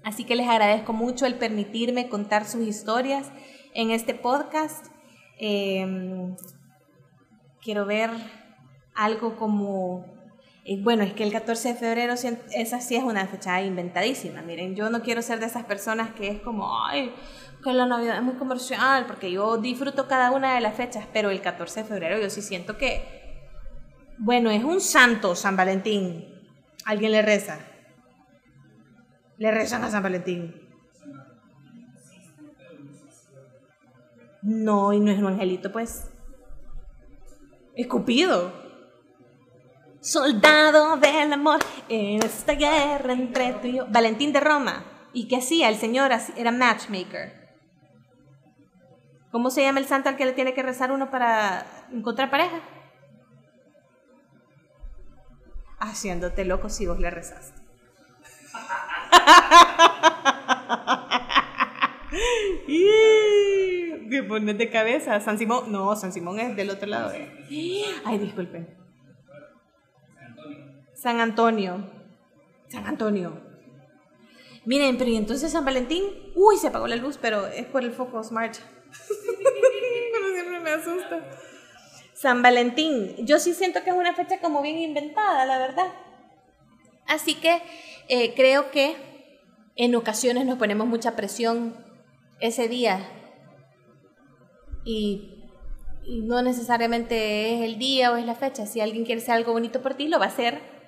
[0.03, 3.31] Así que les agradezco mucho el permitirme contar sus historias
[3.73, 4.87] en este podcast.
[5.37, 6.35] Em,
[7.61, 8.09] quiero ver
[8.93, 10.05] algo como,
[10.73, 14.41] eh, bueno, es que el 14 de febrero, esa sí es una fecha inventadísima.
[14.41, 17.13] Miren, yo no quiero ser de esas personas que es como, ay,
[17.63, 21.29] que la Navidad es muy comercial, porque yo disfruto cada una de las fechas, pero
[21.29, 23.19] el 14 de febrero yo sí siento que
[24.21, 26.25] bueno, es un santo San Valentín.
[26.83, 27.57] ¿Alguien le reza?
[29.37, 30.53] Le rezan a San Valentín.
[34.41, 36.11] No, y no es un angelito, pues.
[37.75, 38.68] Es Cupido.
[40.01, 41.59] Soldado del amor
[41.89, 43.85] en esta guerra entre tú y yo.
[43.89, 44.85] Valentín de Roma.
[45.11, 45.67] ¿Y qué hacía?
[45.67, 47.49] El señor era matchmaker.
[49.31, 52.61] ¿Cómo se llama el santo al que le tiene que rezar uno para encontrar pareja?
[55.79, 57.59] Haciéndote loco si vos le rezaste.
[64.09, 65.19] ¿Qué pones de cabeza?
[65.19, 65.71] San Simón.
[65.71, 67.11] No, San Simón es del otro lado.
[67.11, 68.79] Ay, disculpen.
[70.99, 71.89] San Antonio.
[72.67, 73.41] San Antonio.
[74.65, 76.03] Miren, pero ¿y entonces San Valentín?
[76.35, 78.57] Uy, se apagó la luz, pero es por el foco smart.
[80.11, 81.25] pero siempre me asusta.
[82.13, 83.15] San Valentín.
[83.19, 85.87] Yo sí siento que es una fecha como bien inventada, la verdad.
[87.07, 87.61] Así que
[88.09, 88.97] eh, creo que
[89.77, 91.77] en ocasiones nos ponemos mucha presión
[92.41, 93.09] ese día
[94.83, 95.35] y,
[96.23, 98.65] no necesariamente es el día o es la fecha.
[98.65, 100.78] Si alguien quiere hacer algo bonito por ti, lo va a hacer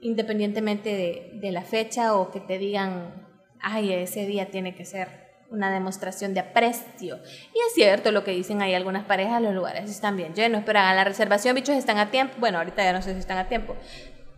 [0.00, 3.26] independientemente de, la fecha o que te digan,
[3.60, 7.16] ay, ese día tiene que ser una demostración de aprecio.
[7.54, 10.80] Y es cierto lo que dicen ahí algunas parejas, los lugares están bien llenos, pero
[10.80, 12.34] a la reservación, bichos, están a tiempo.
[12.38, 13.76] Bueno, ahorita ya no sé si están a tiempo.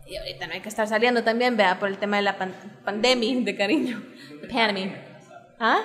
[0.05, 2.35] Y ahorita no hay que estar saliendo también, vea, por el tema de la
[2.83, 4.03] pandemia, de cariño.
[4.41, 5.05] Pandemia.
[5.59, 5.81] ¿Ah?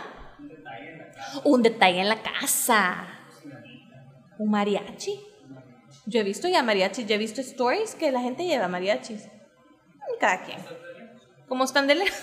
[1.45, 3.07] Un detalle en la casa.
[4.39, 5.21] Un mariachi.
[6.07, 9.29] Yo he visto ya mariachis, yo he visto stories que la gente lleva mariachis.
[10.21, 10.59] Cada quien.
[11.49, 12.19] Como están de lejos.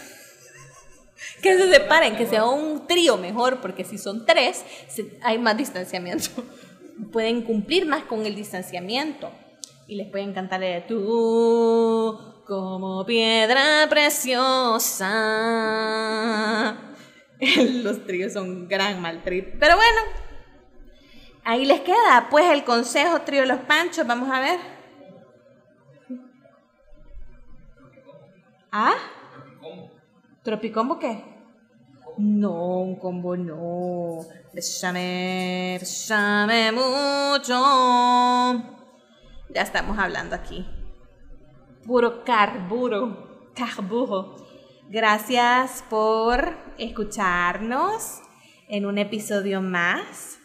[1.42, 4.64] que se separen, que sea un trío mejor, porque si son tres,
[5.22, 6.30] hay más distanciamiento.
[7.12, 9.32] Pueden cumplir más con el distanciamiento.
[9.88, 15.08] Y les pueden cantar de tú como piedra preciosa.
[17.84, 19.56] Los tríos son gran mal trip.
[19.60, 20.02] Pero bueno,
[21.44, 24.06] ahí les queda pues el consejo trío Los Panchos.
[24.06, 24.60] Vamos a ver.
[28.72, 28.96] ¿Ah?
[30.44, 31.24] ¿Tropicombo qué?
[32.18, 34.20] No, un combo no.
[34.54, 37.54] Bésame, bésame mucho.
[39.50, 40.66] Ya estamos hablando aquí.
[41.86, 44.38] Puro carburo, carburo.
[44.90, 48.22] Gracias por escucharnos
[48.70, 50.41] en un episodio más.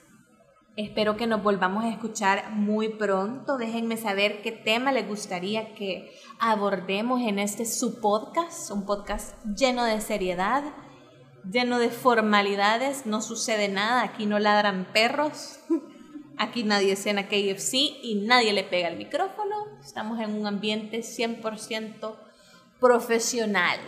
[0.76, 3.56] Espero que nos volvamos a escuchar muy pronto.
[3.56, 9.84] Déjenme saber qué tema les gustaría que abordemos en este su podcast, un podcast lleno
[9.84, 10.64] de seriedad,
[11.50, 13.06] lleno de formalidades.
[13.06, 15.60] No sucede nada, aquí no ladran perros,
[16.36, 17.72] aquí nadie cena KFC
[18.02, 19.78] y nadie le pega el micrófono.
[19.82, 22.16] Estamos en un ambiente 100%
[22.78, 23.78] profesional.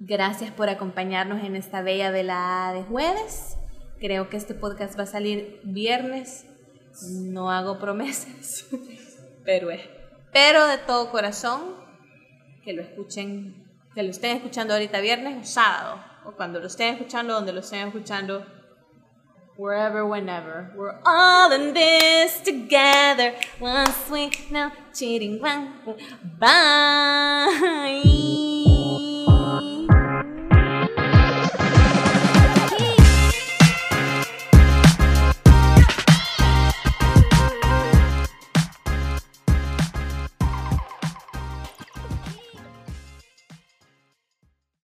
[0.00, 3.56] Gracias por acompañarnos en esta bella velada de jueves.
[4.02, 6.44] Creo que este podcast va a salir viernes.
[7.08, 8.66] No hago promesas,
[9.44, 11.76] pero espero de todo corazón
[12.64, 13.64] que lo escuchen,
[13.94, 17.60] que lo estén escuchando ahorita viernes o sábado, o cuando lo estén escuchando, donde lo
[17.60, 18.44] estén escuchando,
[19.56, 20.72] wherever, whenever.
[20.74, 23.36] We're all in this together.
[23.60, 25.40] One sweet now cheating.
[26.40, 28.48] Bye.